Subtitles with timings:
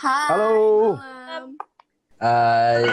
[0.00, 0.32] Hai.
[0.32, 0.96] Halo.
[0.96, 1.44] malam.
[2.16, 2.84] Eh,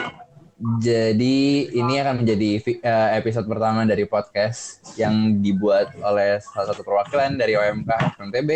[0.84, 1.38] jadi
[1.72, 7.56] ini akan menjadi eh, episode pertama dari podcast yang dibuat oleh salah satu perwakilan dari
[7.56, 8.52] OMK FMTB.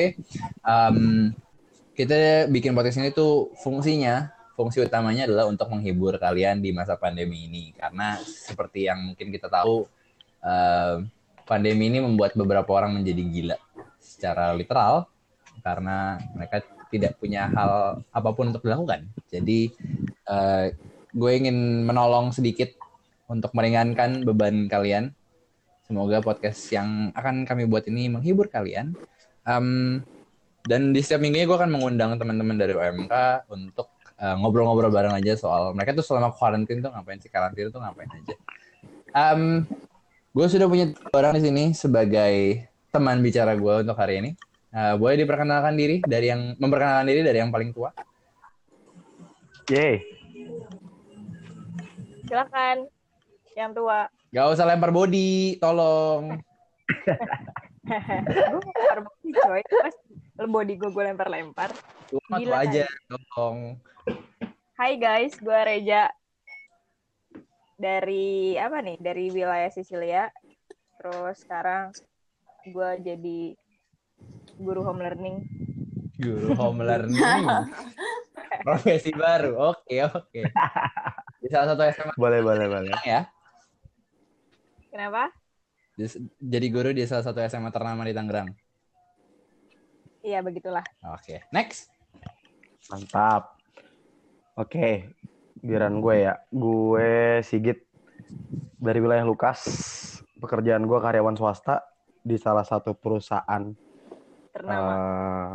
[0.68, 1.32] Em,
[1.96, 7.48] kita bikin podcast ini tuh fungsinya, fungsi utamanya adalah untuk menghibur kalian di masa pandemi
[7.48, 7.72] ini.
[7.72, 9.88] Karena seperti yang mungkin kita tahu,
[10.44, 11.00] eh,
[11.48, 13.58] pandemi ini membuat beberapa orang menjadi gila
[13.96, 15.08] secara literal
[15.64, 19.08] karena mereka tidak punya hal apa pun untuk dilakukan.
[19.32, 19.72] Jadi
[20.28, 20.66] eh,
[21.12, 22.72] gue ingin menolong sedikit
[23.32, 25.16] untuk meringankan beban kalian.
[25.88, 28.96] Semoga podcast yang akan kami buat ini menghibur kalian.
[29.48, 30.00] Em,
[30.68, 35.34] dan di setiap minggunya gue akan mengundang teman-teman dari OMK untuk eh, ngobrol-ngobrol bareng aja
[35.40, 38.36] soal mereka tuh selama karantin tuh ngapain sih karantina tuh ngapain aja.
[39.12, 39.68] Em,
[40.32, 44.32] gue sudah punya orang di sini sebagai teman bicara gue untuk hari ini.
[44.72, 47.92] Eh, boleh diperkenalkan diri dari yang memperkenalkan diri dari yang paling tua.
[49.68, 50.00] Yeay.
[52.24, 52.88] Silakan.
[53.52, 54.08] Yang tua.
[54.32, 56.40] Gak usah lempar body, tolong.
[57.84, 59.62] gue lempar body coy.
[60.40, 61.76] Pas body gue gue lempar-lempar.
[62.40, 63.76] Gila tua aja, tolong.
[64.80, 66.08] Hai guys, gue Reja.
[67.76, 68.96] Dari apa nih?
[69.04, 70.32] Dari wilayah Sisilia.
[70.96, 71.92] Terus sekarang
[72.72, 73.60] gue jadi
[74.62, 75.36] guru home learning.
[76.16, 77.18] Guru home learning.
[78.66, 79.74] Profesi baru.
[79.74, 80.42] Oke, oke.
[81.42, 82.94] Di salah satu SMA Boleh, boleh, boleh.
[83.02, 83.26] ya.
[84.88, 85.34] Kenapa?
[85.98, 88.50] Di- Jadi guru di salah satu SMA ternama di Tangerang.
[90.22, 90.86] Iya begitulah.
[91.10, 91.90] Oke, next.
[92.88, 93.58] Mantap.
[94.54, 95.10] Oke,
[95.58, 96.38] giliran gue ya.
[96.48, 97.82] Gue Sigit
[98.78, 99.66] dari wilayah Lukas.
[100.38, 101.82] Pekerjaan gue karyawan swasta
[102.22, 103.74] di salah satu perusahaan
[104.52, 104.92] Ternama.
[104.92, 105.52] eh,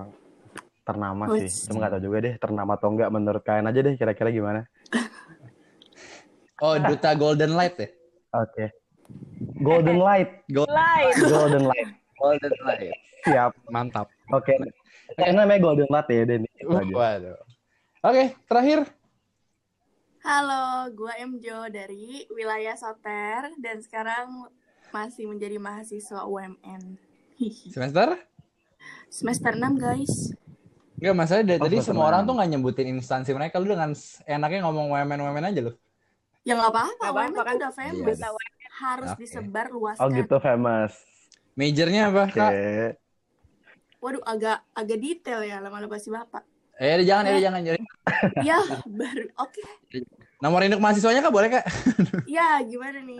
[0.86, 1.50] ternama sih.
[1.69, 4.61] Cuma nggak tahu juga deh ternama atau enggak menurut kalian aja deh kira-kira gimana.
[6.64, 7.89] Oh, Duta Golden Light ya?
[8.33, 8.72] Oke.
[9.61, 11.14] Golden Light, Lain.
[11.20, 11.89] Golden Light.
[12.17, 12.96] Golden Light.
[13.29, 13.52] Siap.
[13.68, 14.08] Mantap.
[14.33, 14.57] Oke.
[15.20, 16.48] Karena namanya Golden Light ya, Den.
[16.57, 16.95] Itu aja.
[16.96, 17.39] Waduh.
[18.07, 18.78] Oke, terakhir.
[20.27, 24.51] Halo, gua Emjo dari wilayah Soter dan sekarang
[24.90, 26.98] masih menjadi mahasiswa UMN.
[27.70, 28.17] Semester?
[29.08, 30.36] Semester 6, guys.
[30.96, 33.61] Enggak, masalah dari Oh, tadi semua orang tuh nggak nyebutin instansi mereka.
[33.61, 33.92] Lu dengan
[34.24, 35.72] enaknya ngomong WMN-WMN aja lu.
[36.46, 37.55] Ya nggak apa-apa, UMN tuh kan?
[37.61, 38.16] udah famous.
[38.16, 38.28] Iya.
[38.77, 39.20] Harus Oke.
[39.24, 40.05] disebar luaskan.
[40.05, 40.92] Oh gitu famous.
[41.52, 42.36] Majornya apa, Oke.
[42.36, 42.52] Kak?
[44.00, 46.45] Waduh, agak agak detail ya lama-lama pasti bapak.
[46.77, 47.61] Eh, jangan, eh, jangan.
[47.64, 47.83] jangan.
[48.48, 49.27] ya, baru.
[49.40, 49.64] Oke.
[50.45, 51.64] Nomor induk mahasiswanya Kak, boleh, Kak?
[52.28, 53.16] Ya, gimana nih?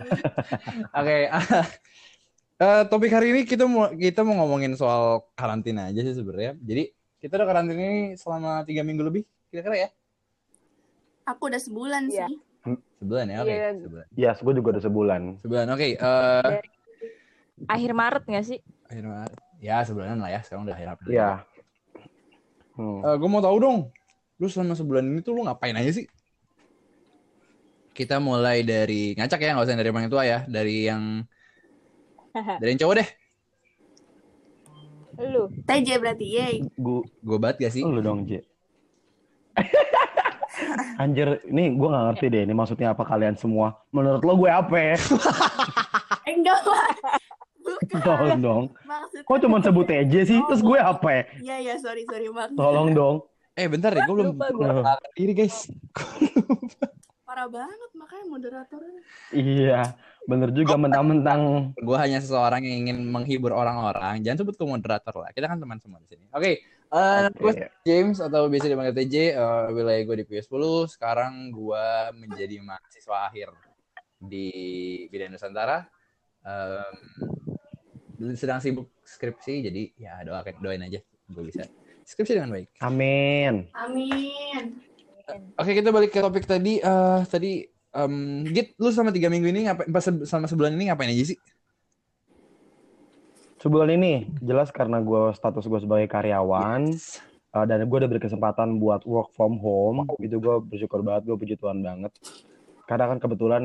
[1.01, 1.17] Oke.
[2.57, 6.57] Eh, topik hari ini kita mau kita mau ngomongin soal karantina aja sih sebenarnya.
[6.59, 9.89] Jadi kita udah karantina ini selama tiga minggu lebih, kira-kira ya?
[11.27, 12.27] Aku udah sebulan Iya.
[12.29, 12.37] sih.
[12.97, 13.51] Sebulan ya, oke.
[13.51, 13.69] Iya.
[13.77, 14.05] Sebulan.
[14.15, 15.21] Yes, gue juga udah sebulan.
[15.39, 15.87] Sebulan, oke.
[15.93, 16.53] Eh,
[17.67, 18.59] Akhir Maret nggak sih?
[18.87, 19.37] akhir Maret.
[19.59, 20.39] Ya sebulanan lah ya.
[20.45, 21.09] Sekarang udah akhir April.
[21.11, 21.31] Iya.
[22.77, 23.01] Hmm.
[23.01, 23.77] gue mau tahu dong.
[24.37, 26.05] Lu selama sebulan ini tuh lu ngapain aja sih?
[27.91, 30.39] Kita mulai dari ngacak ya, nggak usah dari yang paling tua ya.
[30.45, 31.03] Dari yang
[32.61, 33.09] dari yang cowok deh.
[35.17, 35.43] Lu.
[35.65, 36.55] TJ berarti, yay.
[36.77, 37.81] Gue Gue banget gak sih?
[37.81, 38.45] lu dong, J.
[41.01, 42.41] Anjir, ini gue gak ngerti deh.
[42.45, 43.81] Ini maksudnya apa kalian semua?
[43.89, 44.95] Menurut lo gue apa ya?
[46.29, 46.89] Enggak lah.
[47.67, 47.99] Bukan.
[47.99, 48.63] Tolong dong.
[48.85, 49.25] Maksudnya.
[49.25, 50.39] Kok cuma sebut TJ sih?
[50.45, 51.23] Terus gue apa ya?
[51.41, 52.53] Iya, iya, sorry, sorry, Bang.
[52.53, 53.15] Tolong dong.
[53.57, 54.37] Eh bentar deh, gue belum
[55.17, 55.65] diri guys.
[57.25, 59.01] Parah banget, makanya moderatornya.
[59.33, 59.97] Iya,
[60.27, 61.71] bener juga mentang-mentang.
[61.79, 64.19] Gue hanya seseorang yang ingin menghibur orang-orang.
[64.21, 65.31] Jangan sebut ke moderator lah.
[65.31, 66.27] Kita kan teman semua di sini.
[66.35, 67.71] Oke, eh, gue Oke.
[67.87, 69.15] James atau biasa dipanggil TJ.
[69.33, 70.91] eh, wilayah gue di PS10.
[70.91, 71.85] Sekarang gue
[72.19, 73.55] menjadi mahasiswa akhir
[74.19, 74.47] di
[75.07, 75.87] bidang Nusantara.
[76.47, 76.95] Em,
[78.35, 81.67] sedang sibuk skripsi, jadi ya doakan doain aja gue bisa
[82.07, 82.71] skripsi dengan baik.
[82.79, 83.67] Amin.
[83.75, 84.79] Amin.
[85.59, 86.79] Oke, kita balik ke topik tadi.
[86.79, 88.13] Eh tadi, em,
[88.53, 89.89] Git, lu selama tiga minggu ini ngapain?
[89.89, 91.37] Pas se- selama sebulan ini ngapain aja sih?
[93.57, 94.13] Sebulan ini
[94.45, 96.93] jelas karena gue status gue sebagai karyawan
[97.57, 101.55] uh, dan gue udah berkesempatan buat work from home itu gue bersyukur banget gue puji
[101.57, 102.13] Tuhan banget
[102.85, 103.63] karena kan kebetulan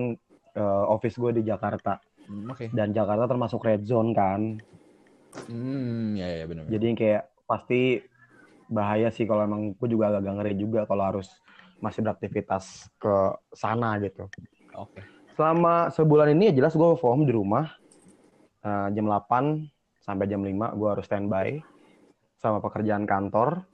[0.56, 2.70] uh, office gue di Jakarta Hmm, Oke.
[2.70, 4.62] dan Jakarta termasuk red zone kan
[5.50, 6.70] Hmm, ya ya benar.
[6.70, 7.98] jadi kayak pasti
[8.70, 11.28] bahaya sih kalau emang gue juga agak ngeri juga kalau harus
[11.82, 13.14] masih beraktivitas ke
[13.52, 14.30] sana gitu
[14.78, 15.02] Oke.
[15.34, 17.66] selama sebulan ini ya jelas gue home di rumah
[18.62, 19.66] Uh, jam 8
[20.06, 21.58] sampai jam 5 gue harus standby
[22.38, 23.66] sama pekerjaan kantor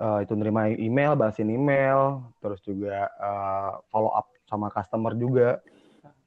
[0.00, 5.64] eh, itu nerima email, balasin email, terus juga eh, follow up sama customer juga.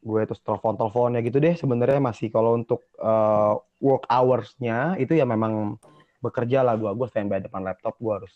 [0.01, 1.53] Gue terus telepon-telepon ya gitu deh.
[1.53, 3.53] Sebenarnya masih kalau untuk eh,
[3.83, 5.77] work hours-nya itu ya memang
[6.23, 6.89] bekerja lah gue.
[6.95, 8.35] Gue standby depan laptop, gue harus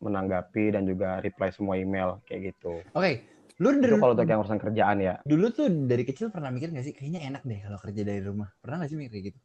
[0.00, 2.80] menanggapi dan juga reply semua email kayak gitu.
[2.96, 3.24] Oke,
[3.60, 5.14] lu dari, Itu kalau untuk yang urusan kerjaan ya.
[5.22, 8.48] dulu tuh dari kecil pernah mikir gak sih kayaknya enak deh kalau kerja dari rumah.
[8.64, 9.40] Pernah gak sih mikir kayak gitu?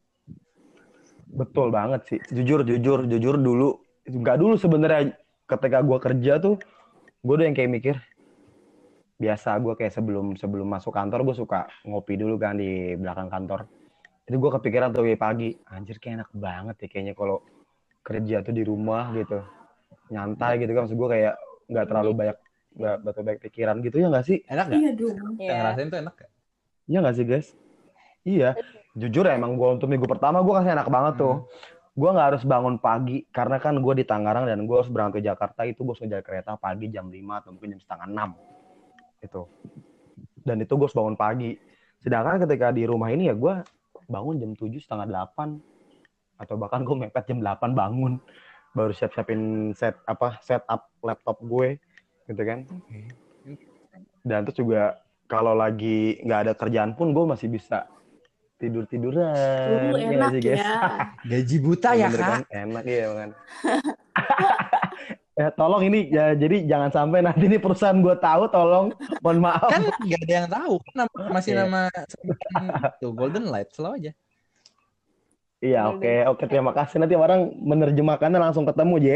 [1.36, 2.18] Betul banget sih.
[2.32, 3.76] Jujur, jujur, jujur dulu.
[4.08, 5.12] Nggak dulu sebenarnya
[5.44, 6.56] ketika gue kerja tuh,
[7.20, 7.96] gue udah yang kayak mikir.
[9.20, 13.68] Biasa gue kayak sebelum sebelum masuk kantor gue suka ngopi dulu kan di belakang kantor.
[14.24, 17.44] Itu gue kepikiran tuh pagi, anjir kayak enak banget ya kayaknya kalau
[18.06, 19.42] kerja tuh di rumah gitu.
[20.12, 20.82] Nyantai gitu kan.
[20.86, 21.34] Maksud gue kayak
[21.66, 22.36] nggak terlalu banyak
[22.76, 24.38] nggak terlalu banyak pikiran gitu ya nggak sih?
[24.46, 24.78] Enak gak?
[24.78, 25.14] Iya dong.
[25.16, 25.54] Yang Iya.
[25.56, 26.30] ngerasain tuh enak gak?
[26.86, 27.48] Iya nggak sih guys?
[28.26, 28.50] Iya.
[28.96, 31.44] Jujur ya, emang gue untuk minggu pertama gue kasih enak banget tuh.
[31.96, 35.32] Gue nggak harus bangun pagi karena kan gue di Tangerang dan gue harus berangkat ke
[35.32, 39.42] Jakarta itu gue harus ngejar kereta pagi jam 5 atau mungkin jam setengah 6 itu.
[40.44, 41.56] Dan itu gue harus bangun pagi.
[42.04, 43.54] Sedangkan ketika di rumah ini ya gue
[44.06, 45.56] bangun jam 7 setengah 8
[46.36, 48.20] atau bahkan gue mepet jam 8 bangun
[48.76, 49.40] baru siap-siapin
[49.72, 51.80] set apa setup laptop gue
[52.28, 52.68] gitu kan.
[54.20, 54.82] Dan terus juga
[55.24, 57.88] kalau lagi nggak ada kerjaan pun gue masih bisa
[58.56, 59.32] tidur tiduran.
[59.92, 60.56] Uh, enak ya.
[61.30, 62.28] Gaji buta ya Bener kak?
[62.28, 62.42] kan?
[62.52, 63.30] Enak ya kan.
[65.36, 69.68] ya tolong ini ya jadi jangan sampai nanti ini perusahaan gue tahu tolong mohon maaf.
[69.68, 70.74] Kan gak ada yang tahu.
[70.82, 71.60] Kan nama- masih Iya.
[71.64, 71.80] nama
[73.00, 74.12] itu Golden Light selalu aja.
[75.66, 79.06] Iya oke oke terima kasih nanti orang menerjemahkannya langsung ketemu J.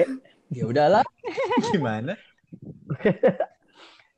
[0.50, 1.04] Ya udahlah.
[1.74, 2.18] Gimana?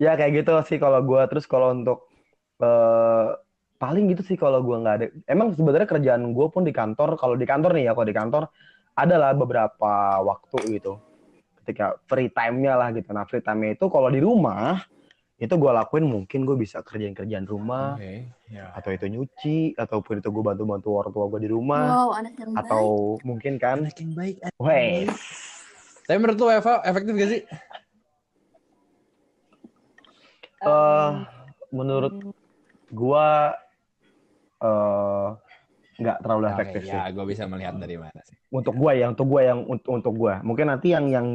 [0.00, 2.10] Ya kayak gitu sih kalau gue terus kalau untuk
[2.58, 3.38] eh,
[3.78, 5.06] paling gitu sih kalau gue nggak ada.
[5.30, 8.42] Emang sebenarnya kerjaan gue pun di kantor kalau di kantor nih ya kalau di kantor
[8.98, 10.98] adalah beberapa waktu gitu.
[11.62, 13.14] Ketika free time-nya lah gitu.
[13.14, 14.82] Nah free time-nya itu kalau di rumah
[15.42, 18.30] itu gue lakuin mungkin gue bisa kerjain kerjaan rumah Oke.
[18.46, 18.70] Ya.
[18.72, 22.50] atau itu nyuci ataupun itu gue bantu-bantu orang tua gue di rumah Wow, anak yang
[22.52, 22.62] baik.
[22.62, 22.84] atau
[23.20, 24.36] mungkin kan Anak yang baik.
[24.38, 25.08] anak yang weh baik.
[26.02, 27.42] Tapi menurut lu Eva efektif gak sih?
[30.62, 31.10] eh
[31.70, 32.14] menurut
[32.88, 33.28] gue
[34.62, 35.28] eh
[35.92, 38.38] nggak terlalu Oke, efektif sih ya gue bisa melihat dari mana sih.
[38.48, 41.26] untuk gue ya untuk gue yang untuk untuk gue mungkin nanti yang yang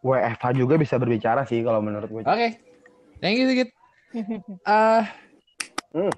[0.00, 2.48] WFH juga bisa berbicara sih kalau menurut gue Oke.
[3.18, 3.66] Thank you.
[4.62, 5.10] Ah,
[5.90, 6.10] Hmm.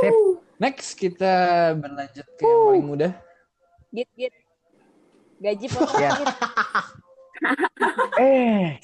[0.00, 0.14] Sip.
[0.56, 1.34] next kita
[1.74, 3.12] berlanjut ke yang paling mudah.
[3.90, 4.34] Git, git.
[5.38, 6.34] Gaji potong git.
[8.20, 8.76] eh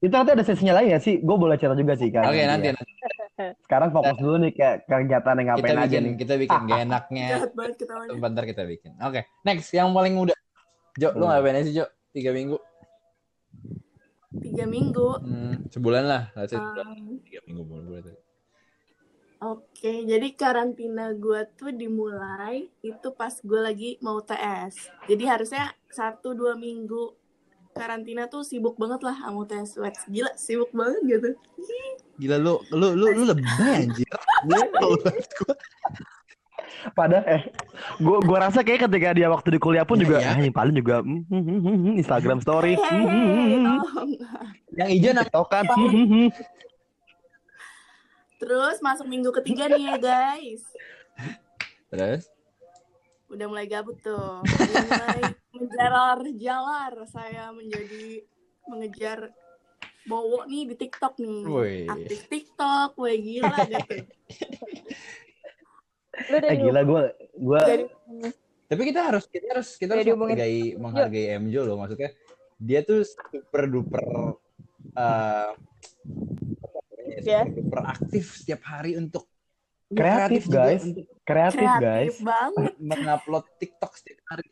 [0.00, 2.66] itu nanti ada sesinya lagi ya sih gue boleh cerita juga sih kan Oke, nanti,
[2.66, 2.74] ya.
[2.74, 2.92] nanti
[3.62, 6.80] sekarang fokus dulu nih kayak kegiatan yang kita ngapain aja bikin nih kita bikin gak
[6.82, 7.26] enaknya.
[8.08, 8.92] Sebentar kita bikin.
[8.98, 10.36] Oke, next yang paling mudah.
[10.96, 11.36] Jo, lu Hmm.
[11.36, 11.84] ngapain aja sih Jo?
[12.10, 12.56] Tiga minggu.
[14.30, 15.08] Tiga minggu.
[15.26, 16.22] Hmm, sebulan lah.
[16.38, 16.86] Let's say sebulan.
[16.86, 18.00] Um, Tiga minggu boleh.
[18.06, 18.18] tuh.
[19.40, 24.92] Oke, jadi karantina gue tuh dimulai itu pas gue lagi mau TS.
[25.08, 27.16] Jadi harusnya satu dua minggu
[27.72, 30.04] karantina tuh sibuk banget lah sama TS Wets.
[30.12, 31.30] Gila, sibuk banget gitu.
[32.20, 34.12] Gila lu lu lu lu lebay anjir.
[36.80, 37.42] Gua- Padahal eh
[38.00, 40.30] gue gua rasa kayak ketika dia waktu di kuliah pun Iya, juga iya.
[40.32, 42.74] ah, yang paling juga hmm, hmm, hmm, Instagram story.
[42.74, 43.64] Hehehe, hmm, hmm.
[43.84, 44.10] tolong.
[44.72, 45.64] yang hijau kan?
[45.68, 46.28] Hmm.
[48.40, 50.64] Terus masuk minggu ketiga nih ya guys.
[51.92, 52.24] terus
[53.28, 54.40] Udah mulai gabut tuh.
[54.40, 55.22] Udah mulai
[55.52, 58.24] menjalar-jalar saya menjadi
[58.66, 59.30] mengejar
[60.08, 61.44] Bowo nih di TikTok nih.
[61.44, 61.84] Wih.
[61.86, 63.94] Aktif TikTok, wih gila gitu.
[66.10, 67.02] Lu Eh gila gue
[67.38, 67.84] gue dari
[68.70, 72.14] tapi kita harus kita harus kita harus menghargai menghargai MJO loh maksudnya
[72.58, 74.02] dia tuh super duper
[74.94, 75.50] uh,
[77.20, 77.42] Ya.
[77.42, 79.26] super duper aktif setiap hari untuk
[79.90, 80.82] Kreatif, juga guys.
[80.86, 81.82] untuk kreatif guys.
[81.82, 82.72] Kreatif banget.
[82.90, 84.46] mengupload TikTok setiap hari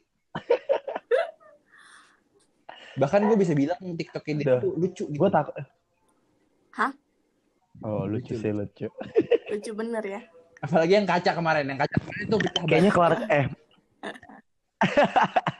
[2.99, 5.55] bahkan gue bisa bilang TikToknya dia tuh lucu gitu Gue takut.
[6.75, 6.91] Hah?
[7.87, 8.91] Oh lucu sih lucu.
[9.55, 10.21] Lucu bener ya.
[10.65, 13.47] Apalagi yang kaca kemarin yang kaca kemarin itu pecah Kayaknya kelar eh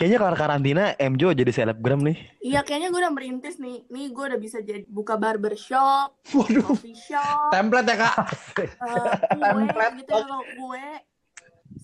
[0.00, 2.16] Kayaknya kelar karantina Mjo jadi selebgram nih.
[2.40, 3.84] Iya kayaknya gue udah merintis nih.
[3.92, 8.24] Nih gue udah bisa jadi buka barbershop, waduh coffee shop, template ya kak eh,
[8.56, 8.64] kue
[9.44, 9.94] Template.
[10.00, 10.88] gitu ya kalau kue.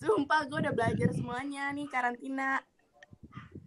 [0.00, 2.64] Sumpah gue udah belajar semuanya nih karantina.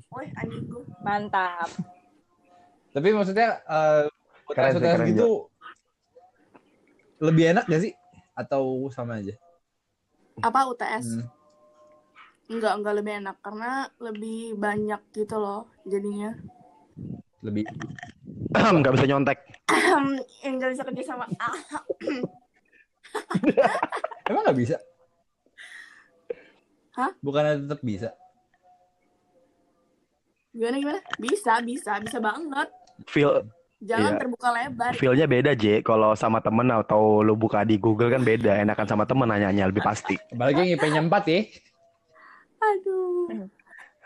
[0.09, 0.81] Woi anjing gue.
[1.05, 1.69] mantap.
[2.89, 4.09] tapi maksudnya uh,
[4.49, 5.45] Keren sih, UTS keren gitu
[7.21, 7.93] lebih enak gak sih
[8.39, 9.35] atau sama aja
[10.39, 11.19] Apa UTS?
[11.19, 11.27] Hmm.
[12.47, 16.31] Enggak, enggak lebih enak karena lebih banyak gitu loh jadinya.
[17.43, 17.67] Lebih
[18.79, 19.43] nggak bisa nyontek.
[20.47, 21.27] yang nggak bisa kerja sama.
[21.43, 21.53] Ah,
[24.31, 24.79] Emang nggak bisa?
[26.95, 27.11] Hah?
[27.19, 28.15] Bukannya tetap bisa?
[30.49, 31.01] gimana gimana?
[31.21, 32.67] Bisa, bisa, bisa banget.
[33.05, 33.43] Feel
[33.79, 34.19] Jangan Iya.
[34.19, 34.91] terbuka lebar.
[34.93, 35.79] feelnya beda J.
[35.79, 38.59] Kalau sama temen atau lu buka di Google kan beda.
[38.59, 40.19] Enakan sama temen nanyanya lebih pasti.
[40.29, 41.39] Apalagi yang IP-nya 4 ya.
[42.59, 43.47] Aduh.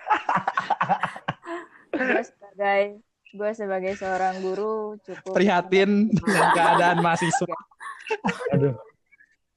[1.93, 2.81] gue sebagai
[3.33, 7.55] gue sebagai seorang guru cukup Prihatin dengan keadaan mahasiswa.
[8.53, 8.73] Aduh,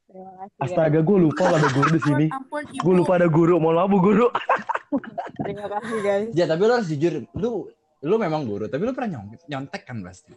[0.07, 2.27] terima kasih astaga gue lupa ada guru di sini.
[2.85, 3.61] Gue lupa ada guru.
[3.61, 4.27] Mohon maaf Bu guru.
[5.45, 7.69] terima kasih guys Ya, tapi lu harus jujur, lu
[8.07, 10.33] lu memang guru, tapi lu pernah nyontek, nyontek kan pasti.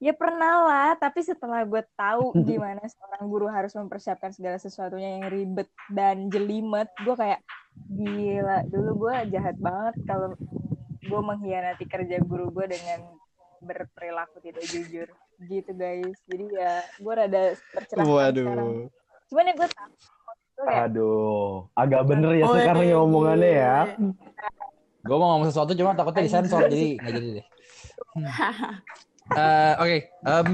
[0.00, 5.28] ya pernah lah tapi setelah gue tahu gimana seorang guru harus mempersiapkan segala sesuatunya yang
[5.28, 7.44] ribet dan jelimet gue kayak
[7.84, 10.32] gila dulu gue jahat banget kalau
[11.04, 13.12] gue mengkhianati kerja guru gue dengan
[13.60, 15.08] berperilaku tidak jujur
[15.44, 17.42] gitu guys jadi ya gue rada
[17.76, 18.88] tercerahkan sekarang
[19.28, 22.92] cuman ya gue kayak Aduh, agak bener ya Oh, sekarang iya.
[22.92, 23.76] yang omongannya ya.
[25.00, 27.46] Gue mau ngomong sesuatu cuma takutnya disensor jadi nggak jadi deh.
[29.30, 30.50] Eh, Oke, em,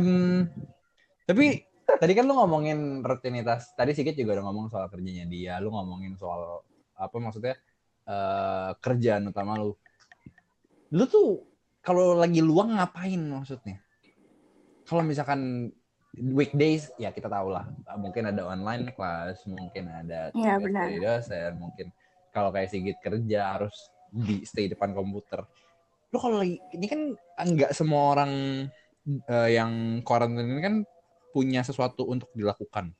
[1.24, 1.64] tapi
[1.96, 3.72] tadi kan lu ngomongin rutinitas.
[3.72, 5.56] Tadi Sigit juga udah ngomong soal kerjanya dia.
[5.64, 6.60] Lu ngomongin soal
[6.92, 7.56] apa maksudnya
[8.04, 9.72] eh, kerjaan utama lu.
[10.92, 11.40] Lu tuh
[11.80, 13.80] kalau lagi luang ngapain maksudnya?
[14.84, 15.72] Kalau misalkan
[16.16, 17.68] weekdays ya kita tahu lah
[18.00, 20.88] mungkin ada online class mungkin ada tugas benar.
[20.88, 21.86] dari dosen mungkin
[22.32, 23.76] kalau kayak Sigit kerja harus
[24.10, 25.42] di stay depan komputer.
[26.10, 27.00] Lu kalau lagi ini kan
[27.36, 28.32] nggak semua orang
[29.06, 30.74] eh, yang quarantine ini kan
[31.34, 32.92] punya sesuatu untuk dilakukan.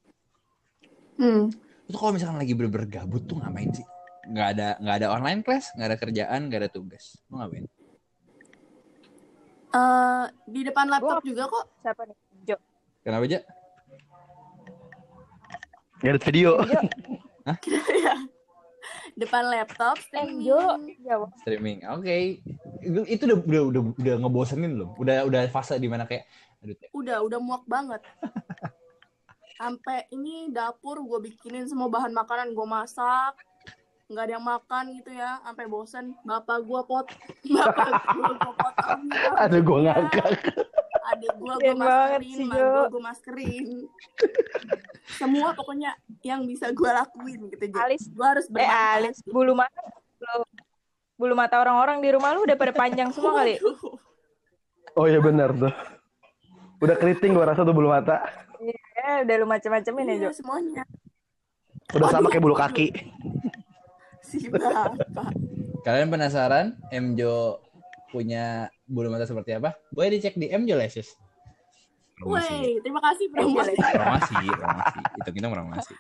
[1.17, 1.49] Hmm.
[1.87, 3.87] itu kalau misalkan lagi bener gabut tuh ngapain sih?
[4.27, 7.17] Nggak ada nggak ada online class nggak ada kerjaan nggak ada tugas.
[7.31, 7.65] Lu ngapain?
[9.77, 11.65] Eh, di depan laptop juga kok.
[11.81, 12.17] siapa nih?
[12.45, 12.57] Jo.
[13.07, 13.41] Kenapa aja
[16.05, 16.61] Ngedit video.
[16.67, 16.81] Jo
[17.47, 18.15] Ya.
[19.17, 20.45] Depan laptop eh streaming.
[21.03, 22.17] jawab streaming oke
[22.79, 26.77] Itu- itu udah udah udah udah ngebosenin belum udah udah fase di mana kayak aduh
[26.93, 28.01] Udah, udah muak banget.
[29.57, 33.33] Sampai ini dapur gue bikinin semua bahan makanan gue masak.
[34.07, 36.15] nggak ada yang makan gitu ya, sampai bosen.
[36.23, 37.07] Bapak gue pot,
[37.55, 39.01] bapak gue potong.
[39.35, 40.31] Aduh, gue ngangkat.
[41.07, 42.67] Adik gue gue maskerin, sih, mak Jo.
[42.67, 43.67] gue gue maskerin.
[45.23, 45.95] Semua pokoknya
[46.27, 47.65] yang bisa gue lakuin gitu.
[47.71, 48.67] Jadi Alis gue harus eh.
[48.67, 49.81] Alis bulu mata
[50.19, 50.43] bulu,
[51.15, 53.63] bulu mata orang-orang di rumah lu udah pada panjang semua kali.
[54.99, 55.71] Oh iya benar tuh.
[56.83, 58.27] Udah keriting gue rasa tuh bulu mata.
[58.97, 60.83] ya udah lu macem-macemin ya Jo Iya, semuanya.
[61.95, 62.91] Udah sama kayak bulu kaki.
[64.27, 65.31] Si bapak.
[65.87, 67.63] Kalian penasaran Mjo
[68.11, 69.75] punya bulu mata seperti apa?
[69.91, 71.15] Boleh dicek Lashes.
[72.17, 72.49] Promosi.
[72.49, 73.77] Wey, terima kasih promosi.
[74.01, 74.99] Promosi, promosi.
[75.21, 75.95] Itu kita promosi.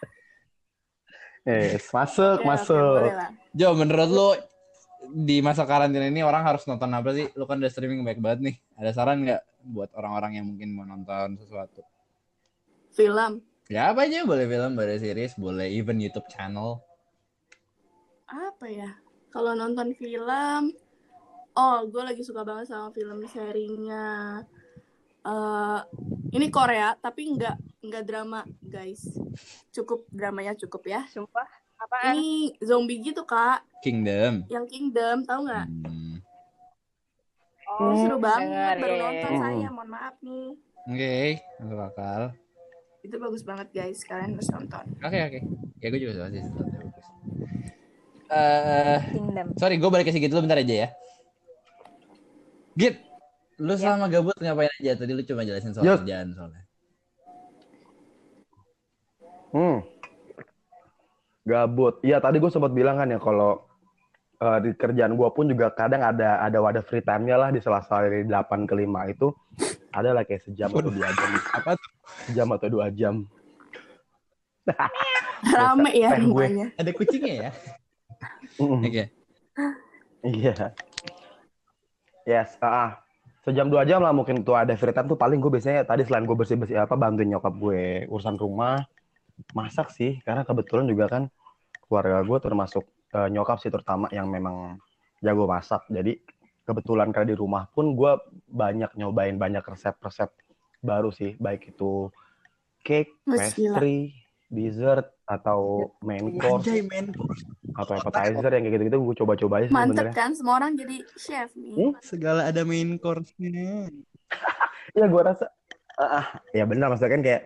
[1.46, 3.12] Eh, masuk, oke, masuk.
[3.52, 4.28] Jo, menurut lu
[5.12, 7.28] di masa karantina ini orang harus nonton apa sih?
[7.36, 8.56] Lu kan udah streaming baik banget nih.
[8.80, 9.42] Ada saran nggak
[9.76, 11.84] buat orang-orang yang mungkin mau nonton sesuatu?
[12.96, 13.44] Film.
[13.68, 16.80] Ya apa aja, boleh film, boleh series, boleh even YouTube channel.
[18.26, 18.90] Apa ya?
[19.30, 20.72] Kalau nonton film,
[21.56, 24.44] oh, gue lagi suka banget sama film serinya.
[25.26, 25.80] eh
[26.30, 29.02] ini Korea, tapi nggak nggak drama, guys.
[29.74, 31.02] Cukup dramanya cukup ya.
[31.10, 34.48] sumpah apaan Ini zombie gitu kak, Kingdom.
[34.48, 35.66] yang Kingdom, tahu nggak?
[35.66, 36.16] Hmm.
[37.66, 39.02] Ini seru banget, baru dengerin.
[39.02, 39.42] nonton Hmm.
[39.42, 40.48] saya, mohon maaf nih.
[40.86, 41.18] Oke,
[41.60, 42.22] masuk akal.
[43.02, 44.84] Itu bagus banget guys, kalian harus nonton.
[45.02, 45.40] Oke, oke.
[45.82, 47.06] Ya gue juga suka sih yang bagus.
[48.26, 50.88] Eh, Kingdom sorry, gue balik ke Sigit dulu bentar aja ya.
[52.76, 53.00] Git,
[53.56, 55.00] lu selama gabut ngapain aja?
[55.00, 56.04] Tadi lu cuma jelasin soal Yuk.
[56.04, 56.62] kerjaan soalnya.
[59.56, 59.80] Hmm.
[61.48, 62.04] Gabut.
[62.04, 63.64] Iya tadi gue sempat bilang kan ya kalau
[64.44, 68.12] eh, di kerjaan gue pun juga kadang ada ada wadah free time-nya lah di sela-sela
[68.12, 69.32] dari 8 ke 5 itu
[69.96, 71.30] ada lah kayak sejam atau dua jam.
[71.56, 71.90] Apa tuh?
[72.28, 73.24] Sejam atau dua jam.
[75.56, 76.76] Rame ya rumahnya.
[76.76, 77.50] Ada kucingnya ya?
[78.60, 79.04] Oke.
[80.20, 80.76] Iya.
[82.26, 82.98] Yes, ah.
[83.46, 86.26] Sejam dua jam lah mungkin tuh ada free time tuh paling gue biasanya tadi selain
[86.26, 88.82] gue bersih-bersih apa bantuin nyokap gue urusan rumah,
[89.54, 91.22] masak sih karena kebetulan juga kan
[91.86, 94.82] keluarga gue termasuk eh, nyokap sih terutama yang memang
[95.22, 95.86] jago masak.
[95.86, 96.18] Jadi
[96.66, 98.18] kebetulan karena di rumah pun gue
[98.50, 100.34] banyak nyobain banyak resep-resep
[100.82, 102.10] baru sih, baik itu
[102.82, 103.38] cake, gila.
[103.38, 104.10] pastry,
[104.50, 107.14] dessert, atau main course Anjay, men.
[107.76, 111.52] Atau appetizer yang kayak gitu-gitu gue coba-coba aja sih Mantep kan semua orang jadi chef
[111.52, 111.76] nih.
[111.76, 111.92] Hmm?
[112.00, 113.92] Segala ada main course-nya.
[114.96, 115.52] Ya gue rasa
[116.00, 117.42] ah, ah, ya benar maksudnya kan kayak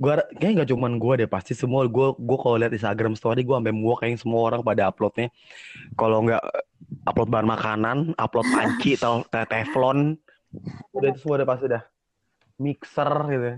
[0.00, 3.52] gue kayaknya nggak cuman gue deh pasti semua gue gue kalau lihat Instagram story gue
[3.52, 5.28] sampai muak kayaknya semua orang pada uploadnya
[5.98, 6.64] kalau nggak eh,
[7.10, 10.14] upload bahan makanan upload panci atau te- teflon
[10.94, 11.82] udah itu semua udah pasti dah
[12.62, 13.50] mixer gitu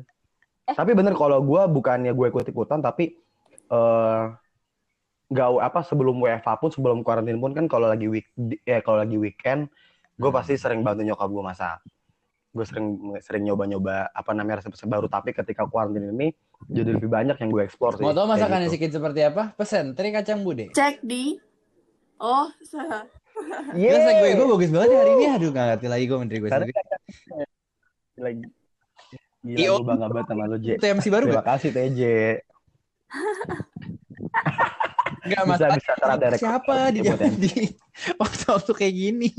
[0.72, 3.14] tapi bener kalau gue bukannya gue ikut ikutan tapi
[3.70, 4.24] eh
[5.32, 8.28] nggak apa sebelum WFH pun sebelum karantina pun kan kalau lagi week
[8.62, 9.72] ya kalau lagi weekend
[10.14, 11.80] gue pasti sering bantu nyokap gue masak
[12.52, 12.86] gue sering
[13.18, 17.64] sering nyoba-nyoba apa namanya resep-resep baru tapi ketika kuarantin ini jadi lebih banyak yang gue
[17.64, 18.76] explore sih Mau tau masakannya gitu.
[18.76, 19.56] si Kid seperti apa?
[19.56, 20.68] Pesen teri kacang bude.
[20.70, 21.40] Cek di
[22.16, 23.08] Oh, sa-
[23.72, 25.24] Terus gue gue bagus banget ya hari ini.
[25.32, 26.72] Aduh gak ngerti lagi gue menteri gue sendiri.
[28.28, 28.44] lagi
[29.42, 29.72] Gila, Iyo.
[29.74, 30.66] gue bangga banget sama lo, J.
[30.76, 31.48] Itu MC baru Terima gak?
[31.50, 32.00] kasih, TJ.
[35.22, 35.76] Enggak Bisa, masalah.
[35.78, 35.92] bisa.
[36.02, 36.42] Ada rekod.
[36.42, 37.00] Siapa di
[37.38, 37.50] di
[38.18, 39.30] waktu-waktu kayak gini?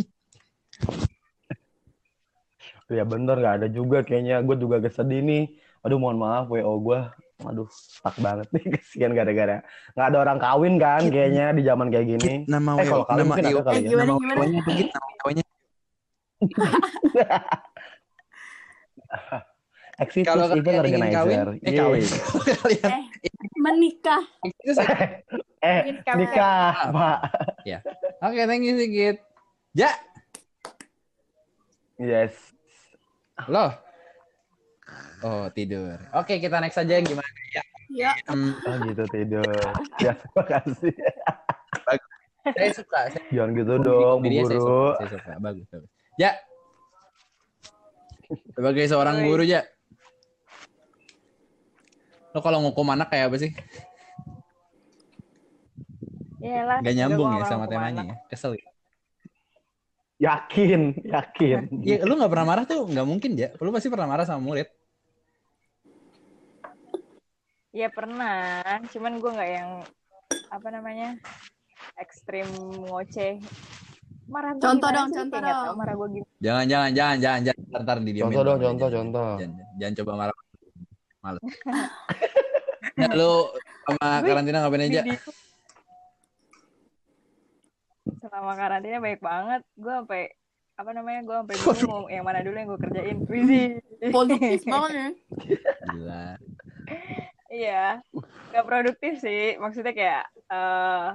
[2.87, 4.39] Ya bener, gak ada juga kayaknya.
[4.41, 5.43] Gue juga agak sedih nih.
[5.81, 6.99] Aduh, mohon maaf, WO gue.
[7.43, 8.63] Aduh, stuck banget nih.
[8.77, 9.59] Kesian gara-gara.
[9.91, 12.33] Gak ada orang kawin kan kayaknya di zaman kayak gini.
[12.45, 13.89] Nama Eh, kalau kalian mungkin ada kali Eh, ya.
[13.91, 14.35] gimana, nama?
[14.39, 14.91] WO-nya gitu?
[14.93, 15.43] Nama WO-nya.
[19.95, 21.47] Exit Kalau event ingin kawin, organizer.
[21.61, 22.03] eh kawin.
[22.57, 23.03] Kalian eh
[23.55, 24.21] menikah.
[24.43, 24.87] itu sih.
[25.61, 26.15] Eh, Nikah.
[26.17, 27.17] nikah, Pak.
[28.19, 29.21] Oke, thank you Sigit.
[29.71, 29.93] Ja,
[31.95, 32.33] Yes.
[33.45, 33.71] loh.
[35.21, 35.95] Oh, tidur.
[36.11, 37.63] Oke, kita next aja gimana ya?
[37.89, 39.45] Ya, Hmm, Oh gitu tidur.
[39.99, 40.93] Ya, terima kasih.
[42.43, 42.99] saya suka.
[43.07, 44.67] Saya Jangan gitu dong, Bu Dirinya saya Guru.
[44.67, 45.31] suka, saya suka.
[45.39, 45.89] Bagus, bagus.
[46.17, 46.31] Ja.
[48.51, 49.61] Sebagai seorang guru, Ja.
[52.33, 53.51] Lo kalau ngukum anak kayak apa sih?
[56.43, 58.15] Yalah, Gak nyambung ya sama temanya ya?
[58.27, 58.67] Kesel ya?
[60.19, 61.59] Yakin, yakin.
[61.83, 63.53] Ya, lu gak pernah marah tuh nggak mungkin, Ja.
[63.61, 64.67] Lu pasti pernah marah sama murid.
[67.73, 68.61] Ya pernah,
[68.93, 69.69] cuman gue nggak yang
[70.53, 71.17] apa namanya
[71.97, 72.45] ekstrim
[72.85, 73.41] ngoceh.
[74.29, 75.17] Marah Contoh dong, sih?
[75.17, 75.75] contoh dong.
[75.81, 76.33] marah gue gimana.
[76.37, 77.61] Jangan, jangan, jangan, jangan, jangan.
[77.65, 78.23] Ntar, ntar didiemin.
[78.29, 79.31] Contoh dong, Jangan, contoh, jangan, contoh.
[79.41, 80.37] Jangan, jangan coba marah.
[81.23, 81.41] Males.
[82.93, 83.49] Ya, lu
[83.89, 85.01] sama karantina ngapain aja?
[88.21, 89.65] Selama karantina baik banget.
[89.73, 90.29] Gue sampai
[90.77, 93.17] apa namanya gue sampai bingung mau yang mana dulu yang gue kerjain.
[93.25, 93.81] Wih,
[94.13, 95.07] Produktif banget ya.
[95.89, 96.25] Gila.
[97.49, 97.85] Iya,
[98.53, 99.57] gak produktif sih.
[99.57, 101.09] Maksudnya kayak eh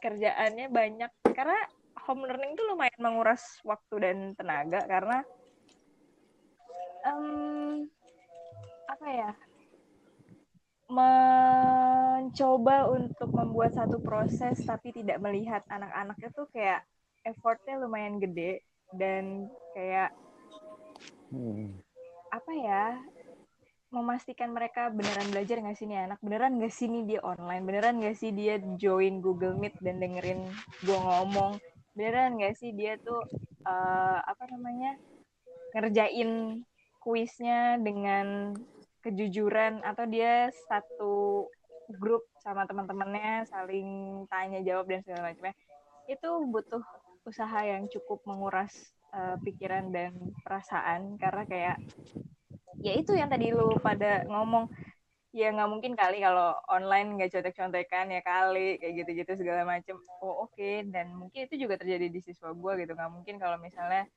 [0.00, 1.60] kerjaannya banyak karena
[2.08, 5.18] home learning tuh lumayan menguras waktu dan tenaga karena
[7.04, 7.84] em,
[8.98, 9.30] apa ya
[10.90, 16.82] mencoba untuk membuat satu proses tapi tidak melihat anak-anaknya tuh kayak
[17.22, 18.66] effortnya lumayan gede
[18.98, 19.46] dan
[19.78, 20.10] kayak
[21.28, 21.76] Hmm.
[22.32, 23.04] apa ya
[23.92, 26.16] memastikan mereka beneran belajar nggak sih nih anak?
[26.24, 27.68] Beneran nggak sih nih dia online?
[27.68, 30.48] Beneran nggak sih dia join Google Meet dan dengerin
[30.88, 31.60] gua ngomong?
[31.92, 33.20] Beneran nggak sih dia tuh
[33.68, 34.96] eh, apa namanya
[35.76, 36.64] ngerjain
[37.04, 38.56] kuisnya dengan
[39.04, 41.46] kejujuran atau dia satu
[41.96, 43.88] grup sama teman-temannya saling
[44.28, 45.56] tanya jawab dan segala macamnya
[46.08, 46.80] itu butuh
[47.28, 48.72] usaha yang cukup menguras
[49.12, 51.20] eh, pikiran dan perasaan.
[51.20, 51.76] Karena kayak
[52.80, 54.72] ya itu yang tadi lu pada ngomong.
[55.36, 60.48] Ya nggak mungkin kali kalau online nggak contek-contekan ya kali kayak gitu-gitu segala macem oh
[60.48, 60.88] oke.
[60.88, 62.96] Dan mungkin itu juga terjadi di siswa gue gitu.
[62.96, 64.08] Nggak mungkin kalau misalnya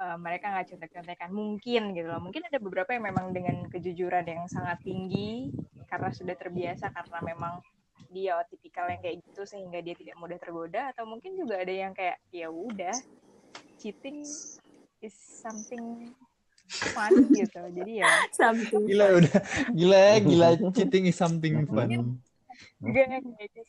[0.00, 4.44] eh, mereka nggak contek-contekan mungkin gitu loh mungkin ada beberapa yang memang dengan kejujuran yang
[4.50, 5.50] sangat tinggi
[5.86, 7.60] karena sudah terbiasa karena memang
[8.14, 11.90] dia tipikal yang kayak gitu sehingga dia tidak mudah tergoda atau mungkin juga ada yang
[11.90, 12.94] kayak ya udah
[13.82, 14.22] cheating
[15.02, 16.14] is something
[16.94, 18.82] fun gitu jadi ya Something.
[18.88, 19.36] Gila udah.
[19.70, 20.48] Gila, gila.
[20.74, 22.18] Cheating is something fun.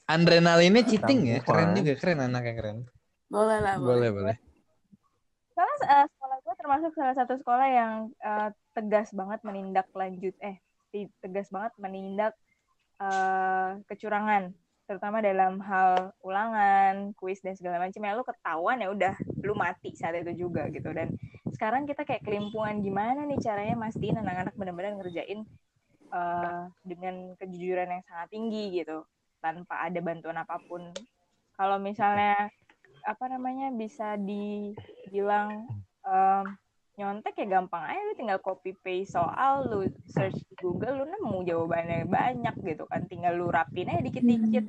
[0.10, 1.38] Adrenalinnya cheating ya.
[1.44, 1.94] Keren juga.
[2.00, 2.78] Keren anak yang keren.
[3.30, 4.10] Boleh lah, boleh.
[4.10, 4.36] Boleh, boleh.
[5.56, 6.15] Soalnya gue
[6.66, 7.94] termasuk salah satu sekolah yang
[8.26, 10.58] eh, tegas banget menindak lanjut eh
[11.22, 12.34] tegas banget menindak
[12.98, 14.50] eh, kecurangan
[14.86, 19.98] terutama dalam hal ulangan, kuis dan segala macam ya lu ketahuan ya udah lu mati
[19.98, 20.94] saat itu juga gitu.
[20.94, 21.18] Dan
[21.50, 25.42] sekarang kita kayak kelimpungan gimana nih caranya mastiin anak-anak benar-benar ngerjain
[26.14, 29.02] eh, dengan kejujuran yang sangat tinggi gitu.
[29.42, 30.94] Tanpa ada bantuan apa pun.
[31.58, 32.54] Kalau misalnya
[33.06, 35.66] apa namanya bisa dibilang
[36.06, 36.46] em,
[36.96, 41.38] nyontek ya gampang aja lu tinggal copy paste soal lu search di Google lu nemu
[41.44, 43.04] jawabannya banyak gitu kan.
[43.12, 44.66] Tinggal lu rapin aja dikit-dikit.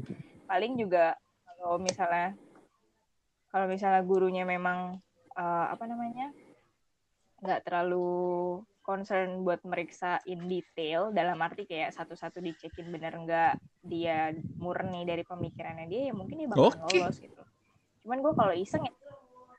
[0.51, 1.14] Paling juga
[1.46, 2.35] kalau misalnya
[3.51, 4.99] kalau misalnya gurunya memang
[5.38, 6.35] eh, apa namanya
[7.40, 14.31] nggak terlalu concern buat meriksa in detail dalam arti kayak satu-satu dicekin bener nggak dia
[14.62, 17.03] murni dari pemikirannya dia ya mungkin dia bakal Oke.
[17.03, 17.42] lolos gitu.
[18.07, 18.94] Cuman gue kalau iseng ya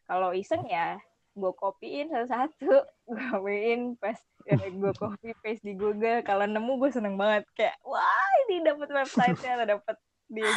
[0.08, 0.96] kalau iseng ya
[1.38, 2.74] gue copyin satu-satu
[3.14, 4.18] gue copyin pas
[4.50, 9.62] gue copy paste di Google kalau nemu gue seneng banget kayak wah ini dapat website-nya
[9.62, 9.96] atau dapat
[10.28, 10.50] dia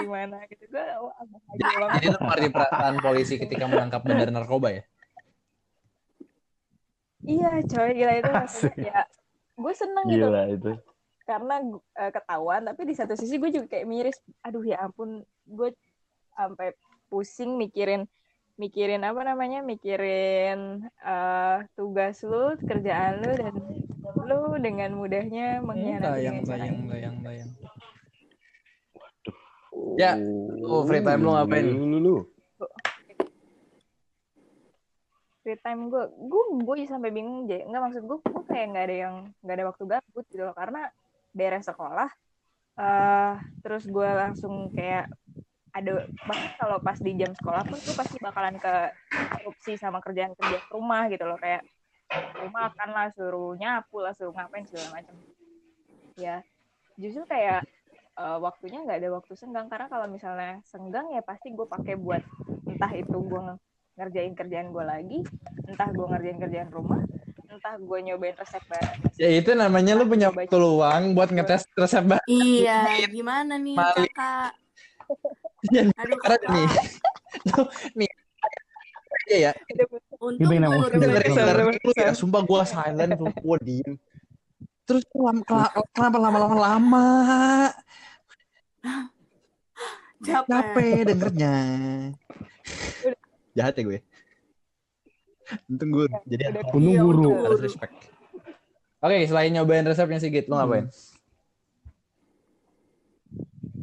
[0.00, 4.32] di mana gitu gue wah bahagia banget Jadi lu mengerti perasaan polisi ketika menangkap bandar
[4.32, 4.82] narkoba ya?
[7.26, 8.74] iya coy gila itu maksudnya Asik.
[8.80, 9.00] ya
[9.60, 10.72] gue seneng gitu Gila itu.
[11.28, 11.54] karena
[12.00, 15.68] eh, ketahuan tapi di satu sisi gue juga kayak miris aduh ya ampun gue
[16.32, 16.72] sampai
[17.12, 18.08] pusing mikirin
[18.60, 23.54] mikirin apa namanya mikirin eh, tugas lu kerjaan lu dan
[24.28, 26.84] lu dengan mudahnya mengkhianati dengan cara ini.
[26.92, 27.50] layang, layang.
[29.96, 30.12] Ya,
[30.60, 31.64] lu free time lu ngapain?
[31.64, 32.16] Lu, lu, lu.
[35.40, 38.96] free time gue gue gue sampai bingung aja nggak maksud gue gue kayak nggak ada
[39.08, 40.92] yang nggak ada waktu gabut gitu loh karena
[41.32, 42.10] daerah sekolah
[42.76, 45.08] eh terus gue langsung kayak
[45.70, 45.92] ada
[46.26, 48.74] bahkan kalau pas di jam sekolah pun gue pasti bakalan ke
[49.38, 51.62] korupsi sama kerjaan kerja rumah gitu loh kayak
[52.42, 55.14] rumah makan lah suruh nyapu lah suruh ngapain segala macam
[56.18, 56.42] ya
[56.98, 57.62] justru kayak
[58.18, 62.22] eh, waktunya nggak ada waktu senggang karena kalau misalnya senggang ya pasti gue pakai buat
[62.66, 63.42] entah itu gue
[63.94, 65.18] ngerjain kerjaan gue lagi
[65.70, 67.00] entah gue ngerjain kerjaan rumah
[67.50, 72.08] entah gue nyobain resep baru Ya itu namanya lu punya waktu luang buat ngetes resep
[72.08, 72.24] baru.
[72.24, 74.08] Iya, gimana nih Mali.
[74.08, 74.56] kakak?
[75.68, 76.16] Iya, Aduh,
[76.48, 76.66] nih,
[77.92, 78.10] nih,
[79.28, 79.52] iya ya,
[80.16, 81.02] Untung gue emosi udah banget.
[81.04, 83.92] dengerin Bentar, dengerin dulu ya, sumpah gue silent, tuh gue diem.
[84.88, 85.04] Terus
[85.92, 87.06] kenapa lama-lama lama?
[90.20, 90.48] capek.
[90.48, 91.54] Capek dengernya.
[93.56, 93.98] Jahat ya gue.
[95.66, 97.30] Untung gue jadi Udah anak Untung Iya, guru.
[97.46, 97.94] harus respect.
[99.00, 100.86] Oke, selain nyobain resepnya Sigit, lu ngapain?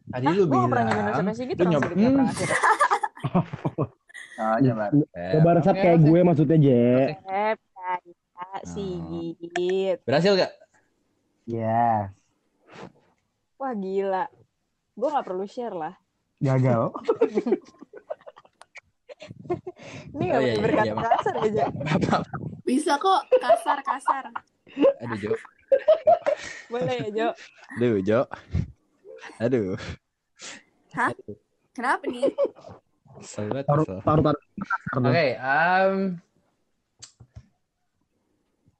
[0.07, 2.07] Tadi Hah, lu gue gak pernah nyobain bilang, sih gitu lu orang nyoba, Sigit nggak
[2.07, 2.23] hmm,
[4.39, 4.85] oh, nyoba.
[5.11, 6.05] Coba resep Oke, kayak oke.
[6.07, 6.87] gue maksudnya, Je.
[7.11, 8.01] resep kayak
[8.63, 10.51] Sigit Berhasil gak?
[11.47, 12.11] Ya,
[13.57, 14.29] wah gila
[14.93, 15.97] gue nggak perlu share lah
[16.37, 16.93] gagal.
[20.13, 21.65] ini nggak Oh, iya, boleh iya, berkata iya, kasar aja
[21.97, 22.17] Apa?
[22.67, 24.25] Bisa kok kasar-kasar.
[25.01, 25.31] Aduh, Jo.
[26.67, 27.27] boleh ya Jo
[27.79, 28.19] Aduh, Jo.
[29.43, 29.77] Aduh.
[30.93, 31.11] Hah?
[31.73, 32.31] Kenapa nih?
[33.17, 34.37] Banget, Taruh, taruh, taruh.
[35.09, 35.97] Oke, um,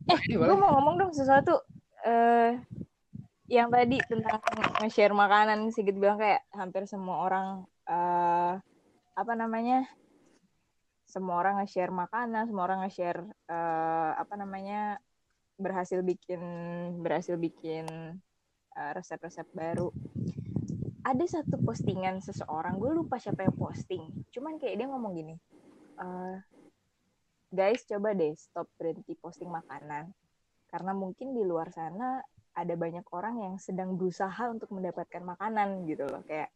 [0.07, 1.59] eh gue mau ngomong dong sesuatu
[2.07, 2.55] eh
[3.51, 4.39] yang tadi tentang
[4.79, 7.47] nge-share makanan Sigit bilang kayak hampir semua orang
[7.89, 8.53] eh
[9.17, 9.89] apa namanya
[11.07, 15.01] semua orang nge-share makanan semua orang nge-share eh, apa namanya
[15.57, 16.39] berhasil bikin
[17.01, 17.87] berhasil bikin
[18.77, 19.89] resep-resep baru.
[21.01, 24.03] Ada satu postingan seseorang gue lupa siapa yang posting.
[24.29, 25.35] Cuman kayak dia ngomong gini
[25.97, 26.35] eh,
[27.47, 30.11] guys coba deh stop berhenti posting makanan.
[30.67, 32.19] Karena mungkin di luar sana
[32.53, 36.21] ada banyak orang yang sedang berusaha untuk mendapatkan makanan gitu loh.
[36.27, 36.51] Kayak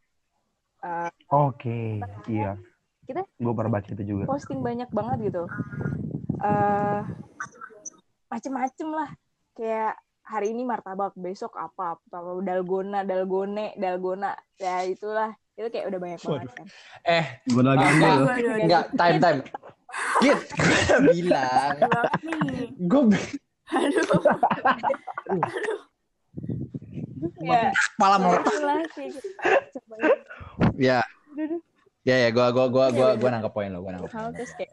[0.83, 2.59] eh, Oke, iya.
[3.07, 4.29] Kita- Gue pernah baca itu juga.
[4.29, 5.43] posting banyak banget gitu.
[6.43, 7.01] Eh
[8.27, 9.09] macem-macem lah.
[9.55, 15.99] Kayak hari ini martabak besok apa apa dalgona dalgone dalgona ya itulah itu kayak udah
[15.99, 16.67] banyak banget kan
[17.03, 17.83] eh, Gue lagi.
[17.83, 18.55] Aduh, aduh, aduh.
[18.57, 19.39] enggak, time, time.
[20.17, 21.75] Git, gue udah bilang.
[22.79, 23.01] Gue
[23.71, 24.19] Aduh.
[27.41, 28.53] ya kepala meletak.
[28.95, 29.19] gitu.
[29.75, 29.95] Coba
[30.77, 30.99] Ya,
[31.31, 31.59] Aduh, aduh.
[32.03, 34.11] ya, ya, gue, gue, gue, gue, gue nangkep poin lo, gue nangkep.
[34.33, 34.71] terus kayak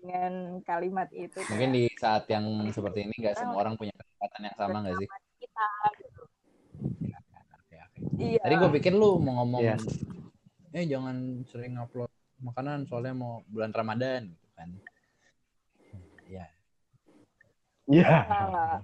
[0.00, 0.32] dengan,
[0.64, 4.56] kalimat itu kayak Mungkin di saat yang seperti ini nggak semua orang punya kesempatan yang
[4.56, 5.08] sama nggak sih?
[5.40, 5.64] kita
[7.60, 8.00] Oke, oke.
[8.16, 9.76] iya Tadi gue pikir lu mau ngomong, Iya.
[10.72, 12.08] eh jangan sering upload
[12.40, 14.68] makanan soalnya mau bulan Ramadan gitu kan.
[16.24, 16.46] Ya,
[17.90, 18.06] Iya.
[18.30, 18.80] Nah,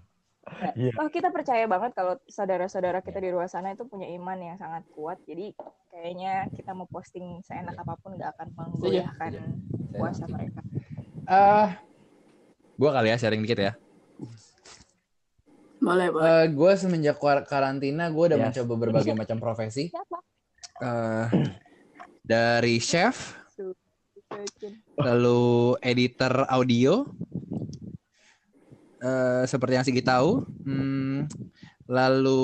[0.79, 0.95] Iya.
[1.03, 4.87] Oh kita percaya banget kalau saudara-saudara kita di luar sana itu punya iman yang sangat
[4.95, 5.19] kuat.
[5.27, 5.51] Jadi
[5.91, 9.33] kayaknya kita mau posting seenak apa pun nggak akan menggoyahkan
[9.91, 10.63] puasa mereka.
[11.27, 11.69] Eh,
[12.77, 13.73] gue kali ya sharing dikit ya.
[15.77, 16.25] Boleh, boleh.
[16.25, 18.47] Eh, gue semenjak kar- karantina gue udah Yes.
[18.55, 19.91] mencoba berbagai macam profesi.
[19.91, 20.19] Siapa?
[20.77, 21.27] Eh,
[22.23, 23.35] dari chef,
[24.99, 27.07] lalu editor audio
[28.97, 31.29] eh seperti yang Sigi tahu, Hmm,
[31.87, 32.43] lalu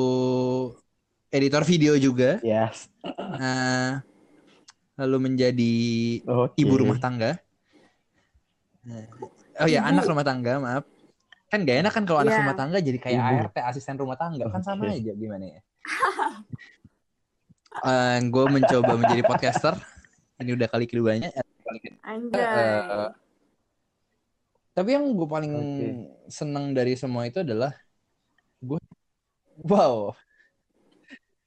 [1.29, 2.93] editor video juga, Yes.
[3.41, 3.93] Eh,
[5.01, 5.75] lalu menjadi
[6.29, 6.61] Oke.
[6.61, 7.41] ibu rumah tangga.
[8.83, 9.07] Eh,
[9.63, 10.85] Oh ya, anak rumah tangga, maaf.
[11.53, 12.41] Kan gak enak kan kalau anak Iya.
[12.41, 13.37] rumah tangga jadi kayak Ibu.
[13.53, 14.49] ART, asisten rumah tangga.
[14.49, 14.97] Kan sama Oke.
[14.99, 15.61] aja gimana ya.
[18.33, 19.77] gue mencoba menjadi podcaster.
[20.41, 21.29] Ini udah kali keduanya.
[21.31, 21.45] Eh.
[22.33, 23.09] Eh,
[24.73, 25.89] Tapi yang gue paling Oke.
[26.33, 27.77] seneng dari semua itu adalah
[28.59, 28.81] gue,
[29.61, 30.17] wow,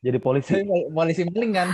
[0.06, 0.54] Jadi polisi.
[0.93, 1.69] polisi maling kan.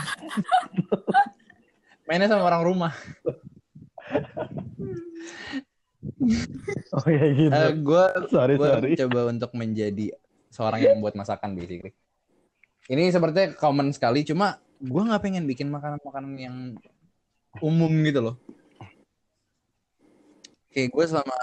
[2.08, 2.96] Mainnya sama orang rumah.
[6.96, 7.52] Oh ya gitu.
[7.82, 8.92] gue sorry gue sorry.
[9.00, 10.12] mencoba untuk menjadi
[10.52, 11.96] seorang yang buat masakan basically.
[12.92, 16.56] Ini sepertinya common sekali, cuma gue nggak pengen bikin makanan-makanan yang
[17.64, 18.36] umum gitu loh.
[20.68, 21.38] Oke, gue selama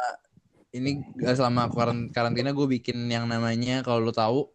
[0.72, 4.52] ini eh, selama karan- karantina gue bikin yang namanya kalau lo tahu,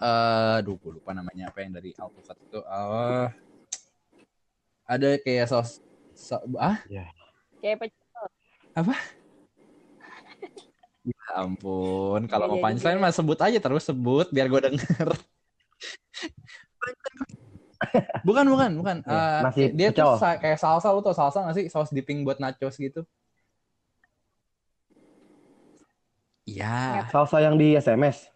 [0.00, 2.60] eh, aduh gue lupa namanya apa yang dari Alpukat itu.
[2.64, 3.28] eh,
[4.88, 5.80] ada kayak saus,
[6.16, 6.80] sa- ah
[7.60, 7.92] Kayak
[8.74, 8.96] pecel.
[11.02, 14.60] Ya ampun, kalau mau Iya, jadi punchline gue- mah sebut aja terus sebut biar gue
[14.70, 15.08] denger.
[18.22, 18.96] bukan, bukan, bukan.
[19.02, 20.06] Ya, Eh, nasi dia pecel.
[20.06, 21.66] tuh sa- kayak salsa, lu tau salsa gak sih?
[21.66, 23.02] Saus dipping buat nachos gitu.
[26.46, 28.30] Iya, Salsa yang di SMS.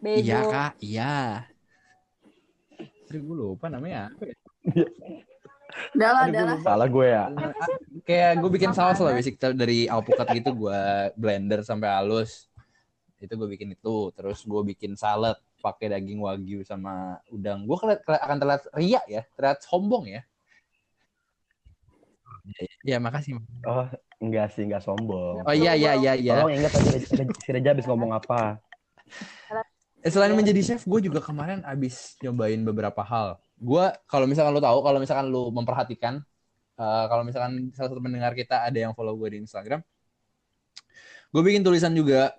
[0.00, 0.20] Bejo.
[0.20, 1.12] iya kak, iya.
[3.08, 4.36] Aduh, gue lupa namanya apa ya.
[5.94, 6.58] Udah lah, Aduh, udah gue.
[6.62, 7.24] Salah gue ya.
[8.04, 10.80] Kayak gue bikin saus lah basic dari alpukat gitu gue
[11.14, 12.50] blender sampai halus.
[13.22, 17.64] Itu gue bikin itu, terus gue bikin salad pakai daging wagyu sama udang.
[17.64, 20.22] Gue keliat, keliat- akan terlihat ria ya, terlihat sombong ya.
[22.84, 23.40] Ya makasih.
[23.64, 23.88] Oh
[24.20, 25.40] enggak sih enggak sombong.
[25.48, 26.44] Oh iya iya iya iya.
[26.44, 27.00] Tolong ingat tadi
[27.40, 28.60] si Reja habis ngomong apa.
[30.04, 33.40] Eh, Selain menjadi chef, gue juga kemarin abis nyobain beberapa hal.
[33.56, 36.20] Gue kalau misalkan lu tahu, kalau misalkan lu memperhatikan,
[36.76, 39.80] eh, kalau misalkan salah satu pendengar kita ada yang follow gue di Instagram,
[41.32, 42.36] gue bikin tulisan juga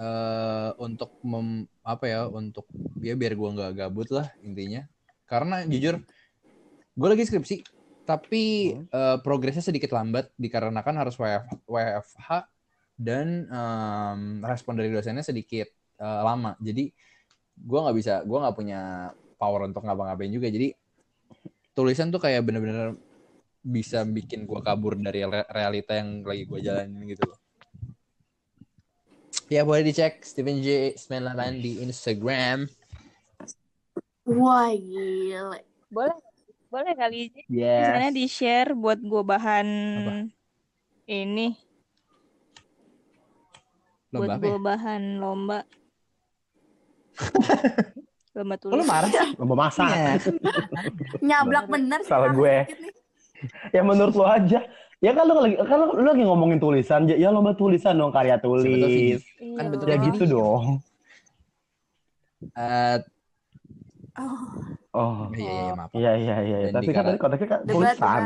[0.00, 2.64] eh untuk mem, apa ya, untuk
[3.00, 4.84] ya biar gue nggak gabut lah intinya.
[5.24, 6.00] Karena jujur,
[6.96, 7.56] gue lagi skripsi,
[8.04, 12.28] tapi eh, progresnya sedikit lambat dikarenakan harus WF, WFH
[13.00, 16.52] dan em, respon dari dosennya sedikit eh, lama.
[16.60, 16.92] Jadi
[17.56, 18.80] gue nggak bisa, gue nggak punya
[19.40, 20.52] power untuk ngapa-ngapain juga.
[20.52, 20.76] Jadi
[21.72, 23.00] tulisan tuh kayak bener-bener
[23.60, 27.40] bisa bikin gue kabur dari re- realita yang lagi gue jalanin gitu loh.
[29.48, 32.68] Ya boleh dicek Steven J 98 di Instagram.
[34.30, 35.64] Wah, gile.
[35.90, 36.18] Boleh,
[36.70, 37.90] boleh kali Yes.
[37.90, 40.12] sana di share buat gue bahan Apa?
[41.10, 41.58] ini,
[44.10, 44.38] buat Lomba ya?
[44.42, 45.58] gue bahan lomba.
[48.36, 48.86] lomba Oh, lu tulis.
[48.86, 49.28] marah sih?
[49.36, 49.88] Lomba masak.
[49.88, 50.12] Iya.
[51.28, 52.10] Nyablak bener sih.
[52.10, 52.56] Salah gue.
[53.72, 54.60] Ya menurut lo aja.
[55.00, 58.36] Ya kan lu lagi kan lu, lu lagi ngomongin tulisan, ya lomba tulisan dong karya
[58.36, 58.68] tulis.
[59.40, 59.64] Kan Iya.
[59.64, 60.64] bentuknya Ya gitu dong.
[62.52, 62.96] Eh,
[64.12, 64.36] Oh,
[64.92, 65.32] Oh.
[65.32, 65.90] iya, iya, iya, maaf.
[65.94, 66.56] Iya iya iya.
[66.68, 68.22] Dan Tapi kan tadi konteksnya kan tulisan.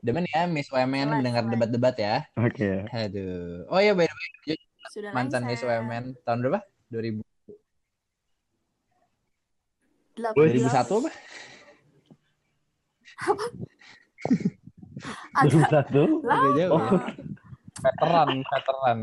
[0.00, 2.16] Demen ya Miss Jelas, mendengar debat-debat ya.
[2.38, 2.88] Oke.
[2.88, 3.68] Aduh.
[3.68, 4.56] Oh iya by the way,
[4.94, 5.58] Sudah mantan Miss.
[5.58, 6.62] UMN tahun berapa?
[6.86, 7.18] 2000
[10.14, 11.10] Delapan 2001 apa?
[15.66, 16.22] Satu.
[16.22, 17.02] Agak jauh Oh, ya.
[17.82, 18.98] Veteran, veteran.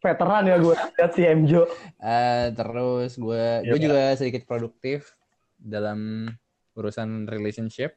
[0.00, 1.68] veteran ya gue lihat si Emjo.
[2.00, 5.12] Eh, terus gue Iya, gue juga sedikit produktif
[5.60, 6.24] dalam
[6.72, 7.92] urusan relationship.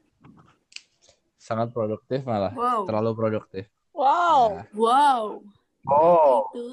[1.40, 2.52] Sangat produktif malah.
[2.52, 2.84] Wow.
[2.84, 3.72] Terlalu produktif.
[3.96, 4.60] Wow.
[4.60, 5.40] Nah, Wow.
[5.88, 6.50] Oh.
[6.52, 6.66] Itu.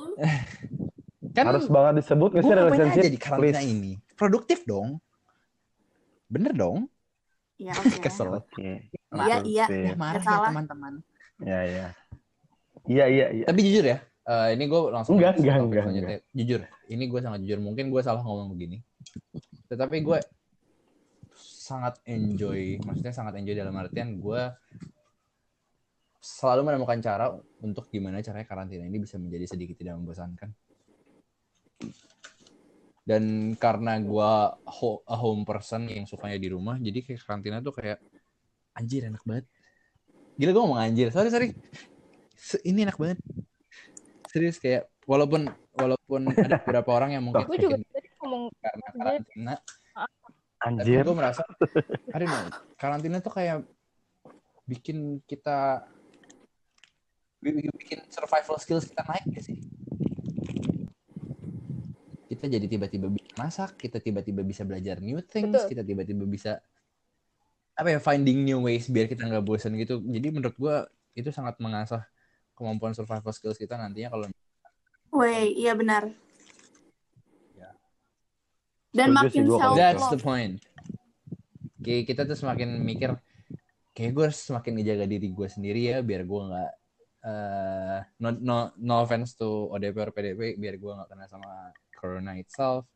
[1.36, 3.02] kan Harus banget disebut nggak sih relationship?
[3.04, 3.68] aja di karantina please?
[3.68, 3.92] ini?
[4.16, 4.96] Produktif dong.
[6.26, 6.88] Bener dong.
[7.60, 8.00] Ya, oke.
[8.00, 8.40] Kesel.
[8.40, 8.88] Oke.
[9.12, 9.64] Iya, iya.
[9.68, 10.40] Ya, marah Nggak salah.
[10.40, 10.92] ya teman-teman.
[11.44, 11.86] Iya iya.
[12.86, 13.44] Iya iya iya.
[13.50, 13.98] Tapi jujur ya,
[14.30, 16.18] eh, ini gue langsung Enggak, enggak, enggak, selanjutnya.
[16.30, 17.58] Jujur, ini gue sangat jujur.
[17.58, 18.78] Mungkin gue salah ngomong begini.
[19.66, 20.18] Tetapi gue
[21.66, 24.42] sangat enjoy, maksudnya sangat enjoy dalam artian gue
[26.26, 27.30] selalu menemukan cara
[27.62, 30.50] untuk gimana caranya karantina ini bisa menjadi sedikit tidak membosankan.
[33.06, 34.32] Dan karena gue
[34.66, 38.02] ho- a home person yang sukanya di rumah, jadi kayak karantina tuh kayak
[38.74, 39.46] anjir enak banget.
[40.34, 41.54] Gila gue ngomong anjir, sorry sorry.
[42.34, 43.22] Se- ini enak banget.
[44.26, 45.46] Serius kayak walaupun
[45.78, 49.54] walaupun ada beberapa orang yang mungkin Gue juga tadi ngomong karena karantina,
[49.94, 51.02] tapi Anjir.
[51.06, 51.42] gue merasa,
[52.14, 52.26] aduh
[52.74, 53.62] karantina tuh kayak
[54.66, 55.86] bikin kita
[57.54, 59.58] bikin survival skills kita naik gak sih?
[62.26, 65.68] Kita jadi tiba-tiba bisa masak, kita tiba-tiba bisa belajar new things, Betul.
[65.70, 66.58] kita tiba-tiba bisa
[67.76, 70.00] apa ya finding new ways biar kita nggak bosan gitu.
[70.00, 72.08] Jadi menurut gua itu sangat mengasah
[72.56, 74.26] kemampuan survival skills kita nantinya kalau
[75.16, 76.12] Weh, iya benar.
[77.56, 77.72] Ya.
[78.92, 80.54] Dan Setuju makin self That's the point.
[81.80, 83.14] Kayak kita tuh semakin mikir,
[83.94, 86.72] kayak gue harus semakin ngejaga diri gue sendiri ya, biar gue nggak,
[87.26, 92.38] eh no, no, no offense to ODP or PDP, biar gue nggak kena sama corona
[92.38, 92.86] itself,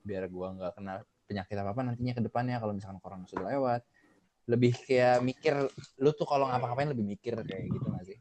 [0.00, 3.84] biar gue nggak kena penyakit apa apa nantinya ke depannya kalau misalkan corona sudah lewat.
[4.44, 5.56] Lebih kayak mikir,
[6.00, 8.18] lu tuh kalau ngapa-ngapain lebih mikir kayak gitu nggak sih?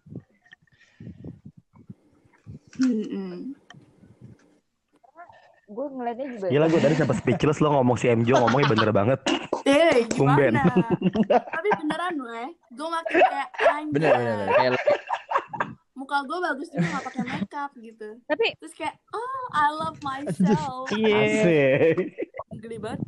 [5.63, 6.47] Gue ngeliatnya juga.
[6.51, 9.19] Gila gue tadi sampai speechless lo ngomong si Emjo ngomongnya bener banget.
[9.63, 10.59] Eh, Tumben.
[10.59, 10.75] gimana?
[11.39, 13.93] Tapi beneran weh, gue makin kayak anjay.
[13.95, 14.51] Bener bener bener.
[14.59, 14.71] Kayak
[16.13, 18.07] Muka gue bagus juga gak pakai makeup gitu.
[18.29, 20.85] Tapi Terus kayak, oh I love myself.
[20.93, 21.97] Asik.
[22.61, 23.01] Geli banget.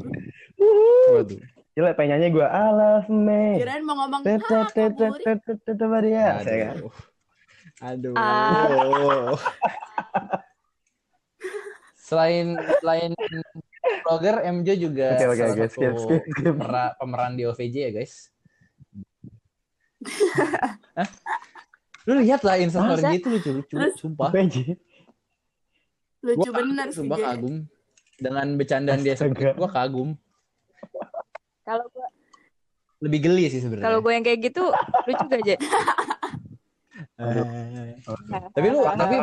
[1.13, 1.37] waduh.
[1.77, 3.61] Gila pengen nyanyi gue I love me.
[3.61, 6.41] Kirain mau ngomong, ha apa dia?
[6.41, 6.75] Saya kan.
[6.81, 6.93] Aduh.
[7.77, 8.15] Aduh.
[8.17, 9.37] Ah.
[12.09, 13.13] selain selain
[14.01, 15.93] blogger, MJ juga Oke, oke, salah Skip, skip,
[16.25, 16.53] skip.
[16.57, 18.33] pemera- pemeran di OVJ ya guys.
[20.97, 21.09] Hah?
[22.05, 23.11] Lu lihat lah instastory Masa?
[23.11, 23.93] itu lucu lucu, Terus?
[23.97, 24.29] sumpah.
[24.29, 24.75] Lucu
[26.23, 26.95] Gua bener sih.
[26.95, 27.65] sumpah kagum
[28.15, 30.13] dengan bercandaan dia seperti gua kagum.
[31.61, 32.07] kalau gue
[33.01, 33.85] Lebih geli sih sebenarnya.
[33.85, 34.63] kalau gue yang kayak gitu
[35.03, 35.55] lucu gak aja.
[37.15, 37.91] Eh,
[38.51, 39.19] Tapi lu- tapi-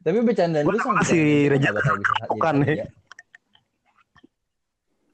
[0.00, 2.76] tapi bercandaan Gua lu sama dia bisa jadi bukan nih.
[2.76, 2.86] ya.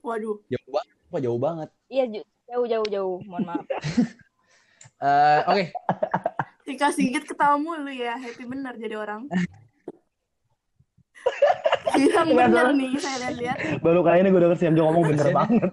[0.03, 0.37] Waduh.
[0.49, 1.69] Jauh banget, jauh banget.
[1.89, 2.05] Iya
[2.47, 3.17] jauh jauh jauh.
[3.23, 3.65] Mohon maaf.
[5.03, 5.65] Eh, Oke,
[6.63, 8.15] Tika Sigit ketawa mulu ya.
[8.15, 9.27] Happy bener jadi orang.
[11.95, 13.59] Girang bener nih saya lihat-lihat.
[13.79, 15.35] baru kali ini gue denger si Emjo ngomong bener Sini.
[15.35, 15.71] banget.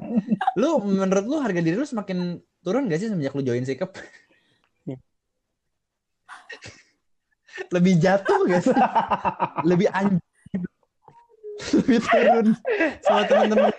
[0.58, 3.94] lu menurut lu harga diri lu semakin turun gak sih semenjak lu join sikap?
[7.70, 8.76] Lebih jatuh gak sih?
[9.66, 10.22] Lebih anjing.
[11.82, 12.48] Lebih turun
[13.02, 13.70] sama temen-temen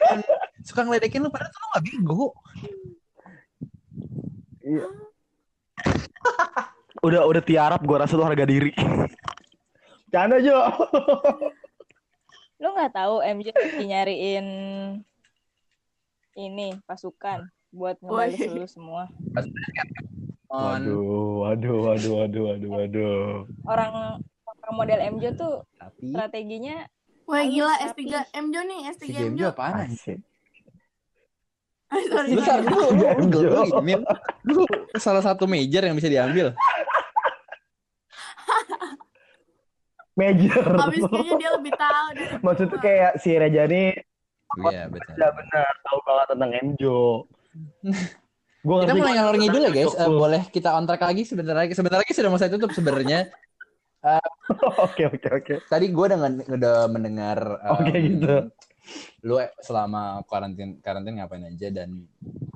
[0.63, 2.25] suka ngeledekin lu padahal tuh lu gak bego.
[4.61, 4.87] Iya.
[7.07, 8.73] Udah udah tiarap gue rasa tuh harga diri.
[10.11, 10.59] Canda Jo.
[12.61, 14.47] Lu nggak tahu MJ lagi nyariin
[16.37, 19.09] ini pasukan buat ngebales lu semua.
[20.51, 23.23] Waduh, waduh, waduh, waduh, waduh, waduh.
[23.65, 23.93] Orang
[24.45, 26.91] orang model MJ tuh tapi strateginya
[27.31, 28.11] Wah gila rapi.
[28.11, 29.55] S3 Mjo nih, S3 si game Mjo.
[29.55, 30.19] apaan anjing?
[32.11, 32.71] Sorry, Bentar sorry.
[32.71, 33.51] dulu, lu, lu, Jo.
[33.51, 33.95] lu, ini,
[34.47, 34.63] lu
[34.95, 36.55] salah satu major yang bisa diambil.
[40.19, 40.65] Major.
[40.77, 42.07] Habis kayaknya dia lebih tahu
[42.45, 42.85] Maksudnya gua.
[42.85, 43.85] kayak si Rejani
[44.51, 45.15] Iya, betul.
[45.15, 47.01] udah benar tahu banget tentang Emjo.
[48.67, 49.95] Gue Kita mulai ngalor ngidul ya guys.
[49.97, 51.73] Eh, boleh kita on track lagi sebentar lagi.
[51.73, 53.33] Sebentar lagi sudah mau saya tutup sebenarnya.
[54.85, 55.55] Oke, oke, oke.
[55.65, 58.37] Tadi gue udah, mendengar em, Oke, gitu.
[59.25, 62.09] Lu selama karantin karantin ngapain aja dan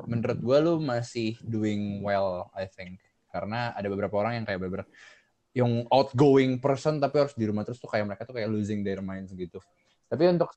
[0.09, 4.83] menurut gue lu masih doing well I think karena ada beberapa orang yang kayak beber
[5.55, 9.03] yang outgoing person tapi harus di rumah terus tuh kayak mereka tuh kayak losing their
[9.03, 9.59] minds gitu
[10.11, 10.51] tapi untuk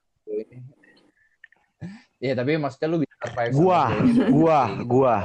[2.17, 4.25] Iya tapi maksudnya lu bisa survive Gua, ini.
[4.33, 4.83] gua, gitu.
[4.89, 5.15] gua.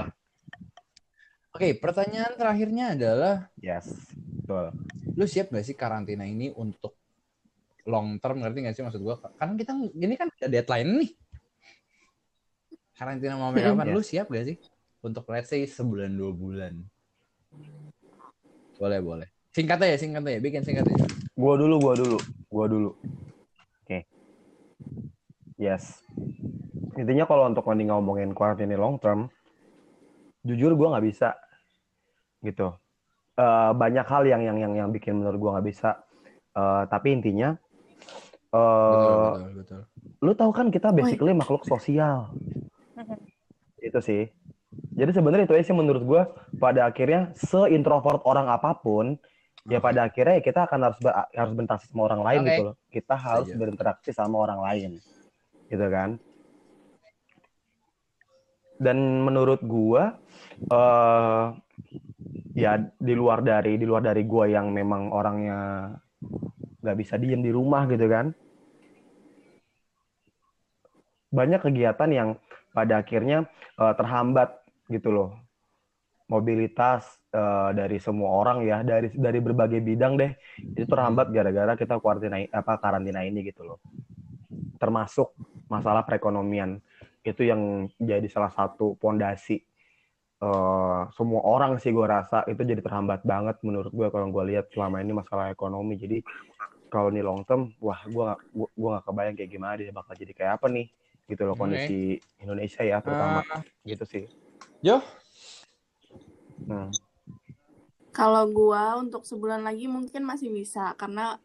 [1.56, 4.76] Oke pertanyaan terakhirnya adalah Yes, betul.
[5.16, 7.01] lu siap gak sih karantina ini untuk
[7.88, 11.10] long term ngerti gak sih maksud gua kan kita ini kan ada deadline nih
[12.94, 13.94] karantina mau sampai kapan Iya.
[13.94, 14.56] lu siap gak sih
[15.02, 16.78] untuk let's say sebulan dua bulan
[18.78, 22.18] boleh boleh singkat aja singkat aja bikin singkat aja Gua dulu, gua dulu,
[22.52, 22.90] gua dulu.
[23.82, 24.04] Oke.
[25.56, 26.04] Yes.
[26.92, 29.32] Intinya kalau untuk nanti ngomongin karantina long term,
[30.44, 31.32] jujur gua nggak bisa,
[32.44, 32.76] gitu.
[33.40, 36.04] Eh, banyak hal yang yang yang yang bikin menurut gua nggak bisa.
[36.52, 37.56] Eh, tapi intinya,
[38.52, 39.80] betul eh betul betul
[40.22, 42.30] lu tahu kan kita basically makhluk sosial.
[43.82, 44.22] itu sih.
[44.94, 46.22] Jadi sebenarnya itu sih menurut gua
[46.56, 49.18] pada akhirnya seintrovert orang apa pun
[49.68, 49.84] ya Oke.
[49.84, 52.48] pada akhirnya ya kita akan harus ber- harus berinteraksi sama orang lain Oke.
[52.48, 52.76] gitu loh.
[52.88, 53.60] Kita harus Setuju.
[53.60, 54.90] berinteraksi sama orang lain.
[55.68, 56.10] Gitu kan?
[58.78, 60.16] Dan menurut gua
[60.70, 61.44] eh
[62.54, 65.90] ya di luar dari di luar dari gua yang memang orangnya
[66.82, 68.32] nggak bisa diem di rumah gitu kan.
[71.32, 72.28] Banyak kegiatan yang
[72.76, 73.48] pada akhirnya
[73.80, 74.62] eh, terhambat
[74.92, 75.30] gitu loh.
[76.28, 80.32] Mobilitas eh, dari semua orang ya dari dari berbagai bidang deh.
[80.76, 83.78] Itu terhambat gara-gara kita karantina apa karantina ini gitu loh.
[84.76, 85.32] Termasuk
[85.72, 86.80] masalah perekonomian.
[87.24, 89.56] Itu yang jadi salah satu pondasi
[90.42, 94.68] eh, semua orang sih gue rasa itu jadi terhambat banget menurut gue kalau gue lihat
[94.72, 95.96] selama ini masalah ekonomi.
[95.96, 96.20] Jadi
[96.92, 100.32] kalau ini long term wah gue gak, gua gak kebayang kayak gimana dia bakal jadi
[100.36, 100.92] kayak apa nih
[101.30, 101.62] gitu loh Oke.
[101.62, 104.24] kondisi Indonesia ya terutama Ah, gitu sih
[104.82, 104.98] Jo,
[106.66, 106.90] nah.
[108.10, 111.38] Kalau gua untuk sebulan lagi mungkin masih bisa karena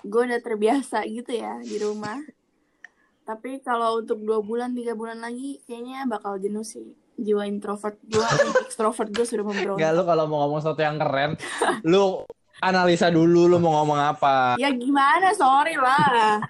[0.00, 2.16] gue udah terbiasa gitu ya di rumah.
[3.28, 6.96] Tapi kalau untuk dua bulan tiga bulan lagi kayaknya bakal jenuh sih.
[7.18, 8.24] Jiwa introvert gue,
[8.66, 9.78] extrovert gue sudah memberontak.
[9.84, 11.36] Enggak lu kalau mau ngomong sesuatu yang keren,
[11.84, 12.24] lu
[12.58, 14.58] analisa dulu lu mau ngomong apa.
[14.58, 15.30] Ya gimana?
[15.34, 16.42] Sorry lah.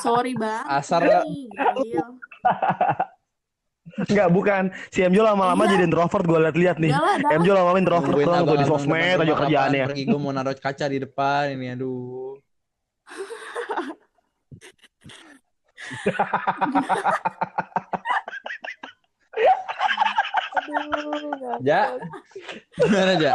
[0.00, 0.68] Sorry banget.
[0.68, 1.00] Asar.
[4.08, 4.62] Enggak, bukan.
[4.88, 5.76] Si Emjo lama-lama Iya.
[5.76, 6.92] jadi introvert gue liat-liat nih.
[7.28, 9.84] Emjo lama-lama introvert doang tuh di sosmed aja kerjaannya.
[9.92, 12.38] Pergi gue mau naruh kaca di depan ini aduh.
[21.62, 21.94] Ja,
[22.78, 23.32] gimana Ja?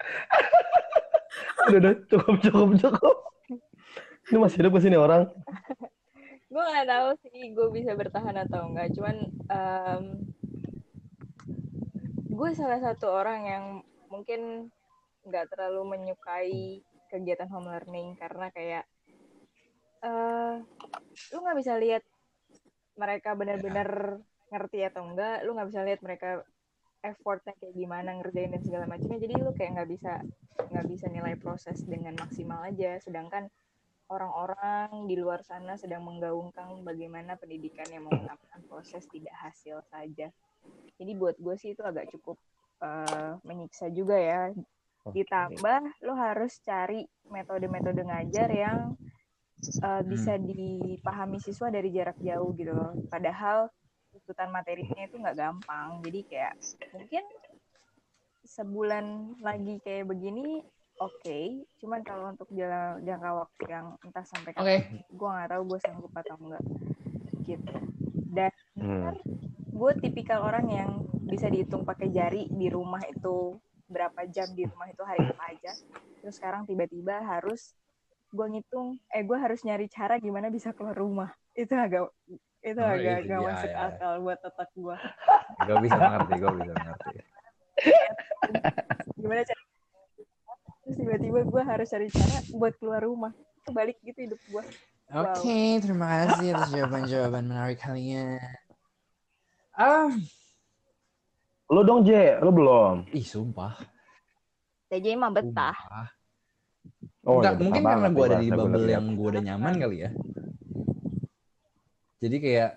[1.70, 3.16] Udah, udah, cukup, cukup, cukup.
[4.32, 5.28] Ini masih hidup sini orang.
[6.50, 10.04] gue nggak tahu sih gue bisa bertahan atau enggak cuman em,
[12.26, 13.64] gue salah satu orang yang
[14.10, 14.66] mungkin
[15.22, 18.84] nggak terlalu menyukai kegiatan home learning karena kayak
[20.02, 20.54] eh
[21.30, 22.02] lu nggak bisa lihat
[22.98, 24.18] mereka benar-benar
[24.50, 26.42] ngerti atau enggak lu nggak bisa lihat mereka
[27.00, 30.12] effortnya kayak gimana ngerjain dan segala macamnya jadi lu kayak nggak bisa
[30.70, 33.48] nggak bisa nilai proses dengan maksimal aja sedangkan
[34.10, 40.34] orang-orang di luar sana sedang menggaungkan bagaimana pendidikan yang menggunakan proses tidak hasil saja.
[40.98, 42.36] Jadi buat gue sih itu agak cukup
[42.82, 44.50] eh, menyiksa juga ya.
[45.06, 48.98] Ditambah lo harus cari metode-metode ngajar yang
[49.62, 52.92] eh, bisa dipahami siswa dari jarak jauh gitu loh.
[53.06, 53.70] Padahal
[54.30, 55.98] tuntutan materinya itu nggak gampang.
[56.06, 56.54] Jadi kayak
[56.94, 57.24] mungkin
[58.46, 59.06] sebulan
[59.42, 60.62] lagi kayak begini
[61.02, 61.40] oke.
[61.82, 64.62] Cuman kalau untuk jala- jangka waktu yang entah sampai Oke.
[64.62, 66.62] kapan, gue nggak tahu gue sanggup atau enggak
[67.42, 67.74] gitu.
[68.30, 69.18] Dan Hmm.
[69.74, 70.90] gue tipikal orang yang
[71.26, 73.58] bisa dihitung pakai jari di rumah itu
[73.90, 75.74] berapa jam di rumah itu hari apa aja.
[76.22, 77.74] Terus sekarang tiba-tiba harus
[78.30, 81.34] gue ngitung, eh gue harus nyari cara gimana bisa keluar rumah.
[81.50, 82.14] Itu agak
[82.60, 83.78] itu Oh, agak itu gak dia, masuk ya.
[83.88, 84.96] akal buat otak gue.
[85.60, 87.10] Gue bisa mengerti, gue bisa mengerti.
[89.16, 89.62] Gimana cara
[90.80, 93.32] terus tiba-tiba gue harus cari cara buat keluar rumah.
[93.62, 94.64] Kebalik gitu hidup gue.
[95.10, 98.38] Oke, terima kasih atas jawaban-jawaban menarik kalian.
[99.72, 100.10] Ah,
[101.66, 102.38] Lu dong, J.
[102.40, 103.06] Lu belum.
[103.10, 103.78] ih sumpah.
[104.88, 105.70] TJ mah betah.
[105.72, 106.08] Sumpah.
[107.22, 109.96] Oh, Enggak, ya, mungkin karena gue ya, ada di bubble yang gue udah nyaman kali
[110.00, 110.10] ya.
[112.20, 112.70] Jadi kayak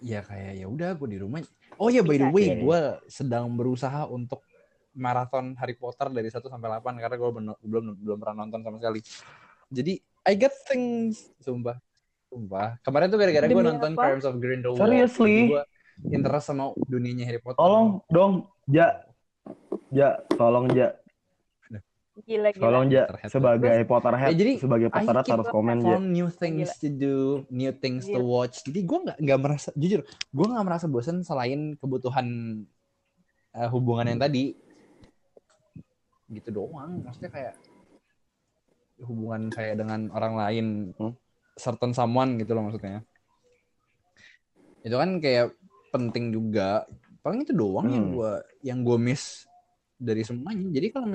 [0.00, 1.44] ya kayak ya udah gue di rumah.
[1.76, 4.40] Oh ya by the way, gue sedang berusaha untuk
[4.94, 9.00] maraton Harry Potter dari 1 sampai 8 karena gue belum belum pernah nonton sama sekali.
[9.68, 11.76] Jadi I get things, sumpah.
[12.32, 12.80] Sumpah.
[12.80, 14.02] Kemarin tuh gara-gara gue nonton apa?
[14.08, 14.80] Crimes of Grindelwald.
[14.80, 15.52] Seriously?
[15.52, 15.62] Gue
[16.08, 17.60] interest sama dunianya Harry Potter.
[17.60, 19.04] Tolong dong, Ja.
[19.92, 20.96] Ja, tolong Ja.
[22.14, 22.62] Gila gila.
[22.62, 25.98] Tolong Ja sebagai Potterhead, Ya, jadi, sebagai Potterhead harus komen Ja.
[25.98, 28.22] Found new things to do, new things to Gila.
[28.22, 28.62] watch.
[28.62, 32.26] Jadi gue nggak nggak merasa jujur, gue nggak merasa bosan selain kebutuhan
[33.50, 34.54] eh, hubungan yang tadi.
[36.30, 37.02] Gitu doang.
[37.02, 37.54] Maksudnya kayak
[39.02, 41.18] hubungan kayak dengan orang lain, Hmm.
[41.58, 43.02] certain someone gitu loh maksudnya.
[44.86, 45.50] Itu kan kayak
[45.90, 46.86] penting juga.
[47.26, 48.14] Paling itu doang yang Hmm.
[48.14, 49.50] gue yang gue miss
[49.98, 50.70] dari semuanya.
[50.70, 51.10] Jadi kalau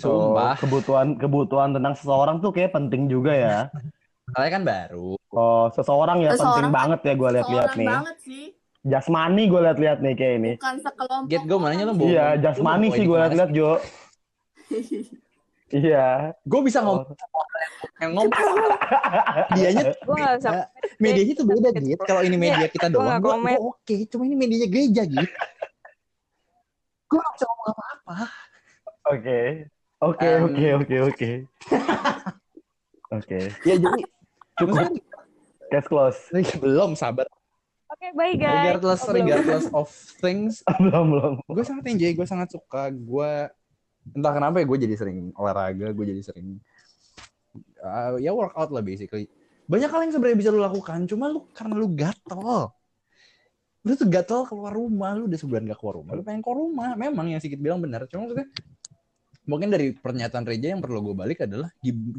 [0.00, 0.54] Sumpah.
[0.60, 3.58] kebutuhan kebutuhan tentang seseorang tuh kayak penting juga ya.
[4.34, 5.10] Soalnya kan baru.
[5.30, 7.88] Oh, seseorang ya Seseorang penting kan banget ya gue lihat-lihat nih.
[7.88, 8.44] banget sih.
[8.86, 10.52] Jasmani gue lihat-lihat nih kayak ini.
[10.58, 11.30] Bukan sekelompok.
[11.30, 11.98] Get gue mau nanya lo orang.
[11.98, 13.70] bawa Iya, jasmani sih gue lihat-lihat Jo.
[15.66, 16.30] Iya.
[16.46, 17.10] gue bisa ngomong
[17.98, 18.30] yang ngomong
[19.50, 20.50] medianya Gue gak bisa
[21.02, 24.36] medianya tuh beda gitu kalau ini media kita Gua doang nggak gue oke cuma ini
[24.38, 25.26] medianya gereja gitu
[27.10, 28.14] gue gak bisa ngomong apa-apa
[29.06, 29.70] Oke.
[29.96, 31.30] Oke, oke, oke, oke.
[33.08, 33.38] Oke.
[33.62, 34.02] ya jadi
[34.58, 34.98] Cukup.
[35.66, 36.18] Case close.
[36.58, 37.24] belum sabar
[37.86, 38.74] Oke, bye guys.
[38.76, 39.18] regardless Oh, belum.
[39.22, 39.86] regardless of
[40.18, 41.32] things belum, belum.
[41.46, 43.30] gue sangat enjoy gue sangat suka gue
[44.10, 46.58] entah kenapa ya gue jadi sering olahraga gue jadi sering
[47.78, 49.30] uh, ya workout lah basically
[49.64, 52.74] banyak hal yang sebenarnya bisa lu lakukan cuma lu karena lu gatel
[53.86, 56.98] lu tuh gatel keluar rumah lu udah sebulan gak keluar rumah lu pengen keluar rumah
[56.98, 58.50] memang yang sedikit bilang benar cuma maksudnya
[59.46, 61.70] mungkin dari pernyataan Reja yang perlu gue balik adalah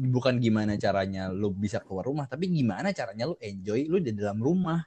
[0.08, 4.40] bukan gimana caranya lu bisa keluar rumah tapi gimana caranya lu enjoy lu di dalam
[4.40, 4.80] rumah.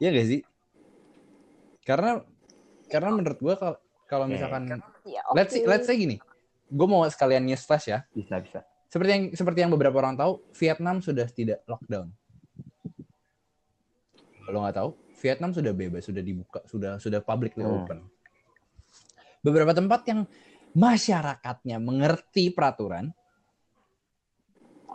[0.00, 0.40] Iya gak sih?
[1.84, 2.18] Karena
[2.88, 3.54] karena menurut gue
[4.08, 4.68] kalau misalkan
[5.02, 6.16] Ya, let's say, let's say gini
[6.72, 8.00] gue mau sekalian news flash ya.
[8.16, 8.60] Bisa bisa.
[8.88, 12.12] seperti yang seperti yang beberapa orang tahu Vietnam sudah tidak lockdown.
[14.42, 14.90] Kalau nggak tahu
[15.22, 17.84] Vietnam sudah bebas sudah dibuka sudah sudah publicly Hmm.
[17.84, 17.98] open.
[19.42, 20.22] Beberapa tempat yang
[20.72, 23.12] masyarakatnya mengerti peraturan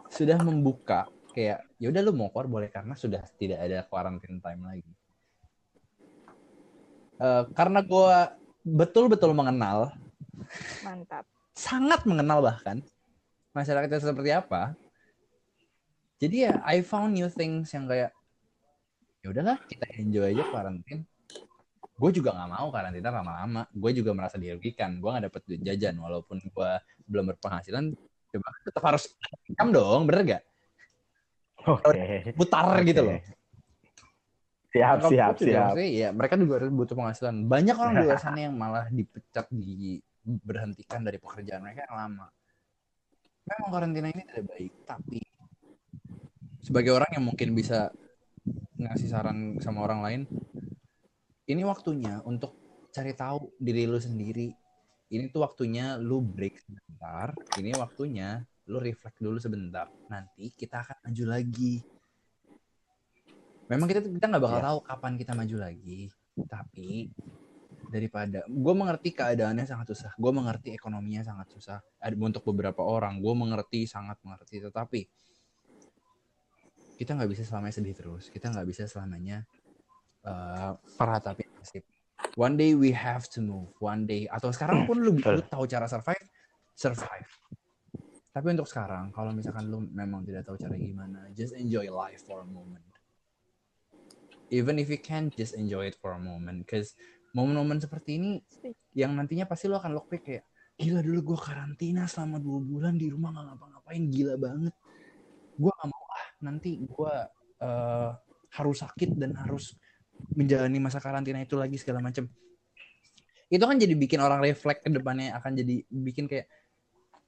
[0.09, 1.05] sudah membuka
[1.35, 4.91] kayak ya udah lu mau keluar boleh karena sudah tidak ada quarantine time lagi
[7.17, 8.17] Eh, karena gue
[8.61, 9.89] betul-betul mengenal
[10.85, 11.25] Mantap.
[11.57, 12.85] sangat mengenal bahkan
[13.57, 14.77] masyarakatnya seperti apa.
[16.21, 18.13] Jadi ya I found new things yang kayak
[19.25, 21.09] ya udahlah kita enjoy aja karantin.
[21.97, 23.65] Gue juga nggak mau karantina lama-lama.
[23.73, 25.01] Gue juga merasa dirugikan.
[25.01, 26.71] Gue nggak dapet duit jajan walaupun gue
[27.09, 27.97] belum berpenghasilan.
[28.29, 29.03] Coba tetap harus
[29.49, 30.43] income dong, bener gak?
[31.65, 32.31] Oke.
[32.37, 32.93] Putar Oke.
[32.93, 33.17] gitu loh.
[34.67, 35.63] Siap Nyokap siap juga siap.
[35.73, 37.35] maksudnya, ya mereka juga harus butuh penghasilan.
[37.49, 42.27] Banyak orang di luar sana yang malah dipecat, diberhentikan dari pekerjaan mereka yang lama.
[43.47, 45.19] Memang karantina ini tidak baik, tapi
[46.59, 47.95] sebagai orang yang mungkin bisa
[48.75, 50.21] ngasih saran sama orang lain,
[51.47, 52.55] ini waktunya untuk
[52.91, 54.51] cari tahu diri lu sendiri.
[55.07, 57.31] Ini tuh waktunya lu break sebentar.
[57.55, 59.87] Ini waktunya lu reflect dulu sebentar.
[60.11, 61.79] Nanti kita akan maju lagi.
[63.71, 64.65] Memang kita kita nggak bakal Ya.
[64.71, 66.11] tahu kapan kita maju lagi.
[66.35, 67.07] Tapi
[67.87, 71.79] daripada gue mengerti keadaannya sangat susah, gue mengerti ekonominya sangat susah.
[72.19, 74.59] Untuk beberapa orang, gue mengerti sangat mengerti.
[74.59, 75.01] Tetapi
[76.99, 78.27] kita nggak bisa selamanya sedih terus.
[78.27, 79.47] Kita nggak bisa selamanya
[80.27, 81.83] uh, meratapi nasib.
[82.35, 83.71] One day we have to move.
[83.79, 86.27] One day atau sekarang pun lu, lu tahu cara survive,
[86.75, 87.29] survive.
[88.33, 92.45] Tapi untuk sekarang, kalau misalkan lu memang tidak tahu cara gimana, just enjoy life for
[92.45, 92.85] a moment.
[94.53, 96.61] Even if you can, just enjoy it for a moment.
[96.69, 96.93] Cause
[97.33, 98.31] momen-momen seperti ini,
[98.93, 100.45] yang nantinya pasti lu akan look back kayak,
[100.77, 104.75] gila dulu gue karantina selama dua bulan di rumah nggak ngapa-ngapain, gila banget.
[105.57, 107.13] Gue gak mau ah, nanti gue
[107.65, 108.09] eh,
[108.53, 109.73] harus sakit dan harus
[110.37, 112.29] menjalani masa karantina itu lagi segala macam.
[113.47, 116.51] Itu kan jadi bikin orang reflect ke depannya akan jadi bikin kayak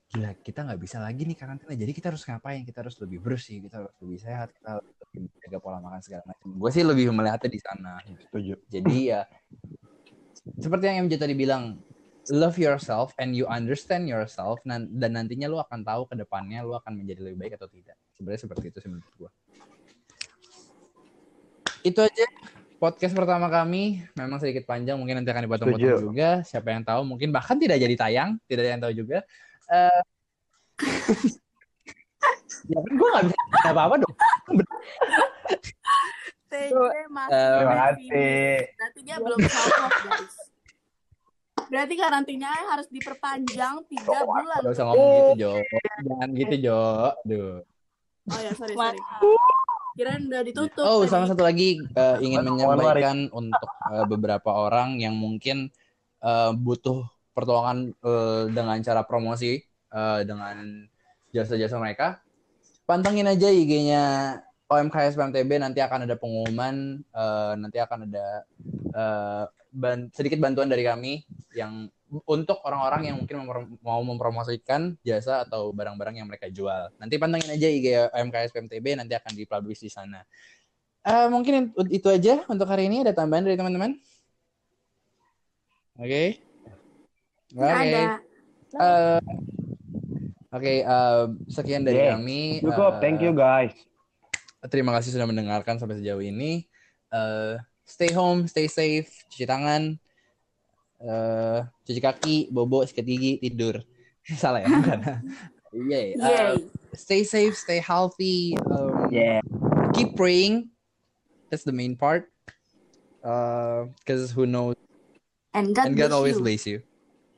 [0.10, 2.66] gila kita nggak bisa lagi nih karantina jadi kita harus ngapain?
[2.66, 6.24] Kita harus lebih bersih kita harus lebih sehat kita harus lebih jaga pola makan segala
[6.26, 7.94] macam gue sih lebih melihatnya di sana.
[8.04, 8.54] Setuju.
[8.68, 9.22] jadi ya
[10.60, 11.78] seperti yang MJ tadi bilang
[12.30, 17.00] love yourself and you understand yourself dan nantinya lu akan tahu ke depannya lu akan
[17.00, 17.96] menjadi lebih baik atau tidak.
[18.18, 19.32] Sebenarnya seperti itu sih menurut gue
[21.84, 22.26] itu aja
[22.80, 26.06] podcast pertama kami memang sedikit panjang mungkin nanti akan dipotong-potong Setuju.
[26.08, 29.20] juga siapa yang tahu mungkin bahkan tidak jadi tayang tidak ada yang tahu juga
[29.70, 30.02] Eh,
[32.74, 34.16] ya kan gue gak bisa ngomong apa-apa dong
[36.50, 36.74] TJ
[37.14, 38.50] masih Eh, Terima kasih.
[38.74, 40.36] Berarti dia belum love guys.
[41.70, 44.60] Berarti karantinanya harus diperpanjang tiga bulan.
[44.66, 45.54] Gak usah ngomong gitu Jo
[46.02, 46.82] jangan gitu Jo
[47.22, 47.62] Duh.
[48.30, 48.98] Oh ya sorry sorry.
[50.00, 50.80] Kirain udah ditutup.
[50.88, 51.12] Oh, tadi.
[51.12, 55.68] sama satu lagi eh, ingin menyampaikan untuk eh, beberapa orang yang mungkin
[56.24, 57.04] eh, butuh
[57.36, 59.60] pertolongan eh, dengan cara promosi
[59.92, 60.88] eh, dengan
[61.36, 62.24] jasa-jasa mereka.
[62.88, 64.40] Pantengin aja IG-nya
[64.72, 68.48] OMKS PMTB nanti akan ada pengumuman, eh, nanti akan ada
[68.96, 69.44] eh,
[69.76, 75.70] ban- sedikit bantuan dari kami yang untuk orang-orang yang mungkin mempro- mau mempromosikan jasa atau
[75.70, 76.90] barang-barang yang mereka jual.
[76.98, 80.26] Nanti pantengin aja IG OMKS PMTB nanti akan dipublish di sana.
[81.06, 83.06] Eh, mungkin itu aja untuk hari ini.
[83.06, 83.94] Ada tambahan dari teman-teman?
[86.02, 86.42] Oke.
[87.54, 87.82] Nggak Oke.
[87.86, 88.02] ada.
[88.70, 89.22] Eh,
[90.50, 92.18] Oke, eh, sekian dari Yes.
[92.18, 92.42] kami.
[92.66, 92.98] Cukup.
[92.98, 93.78] Eh, Thank you guys.
[94.66, 96.66] Terima kasih sudah mendengarkan sampai sejauh ini.
[97.14, 97.54] Eh,
[97.86, 99.94] stay home, stay safe, cuci tangan,
[101.00, 103.82] eh, cuci kaki, bobo, sikat gigi, tidur.
[104.42, 104.68] Salah ya?
[104.70, 105.00] Bukan.
[105.92, 106.18] Yay.
[106.18, 106.54] Eh, Yay.
[106.98, 108.58] stay safe, stay healthy.
[108.70, 109.42] Um, Yeah.
[109.94, 110.70] Keep praying.
[111.50, 112.30] That's the main part.
[113.22, 114.78] Because who knows?
[115.54, 116.44] And God, and God bless always you.
[116.46, 116.80] bless you.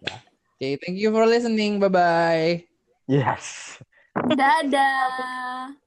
[0.03, 0.20] Yeah.
[0.59, 1.80] Okay, thank you for listening.
[1.80, 2.51] Bye bye.
[3.07, 3.80] Yes.
[4.28, 5.80] Dadah.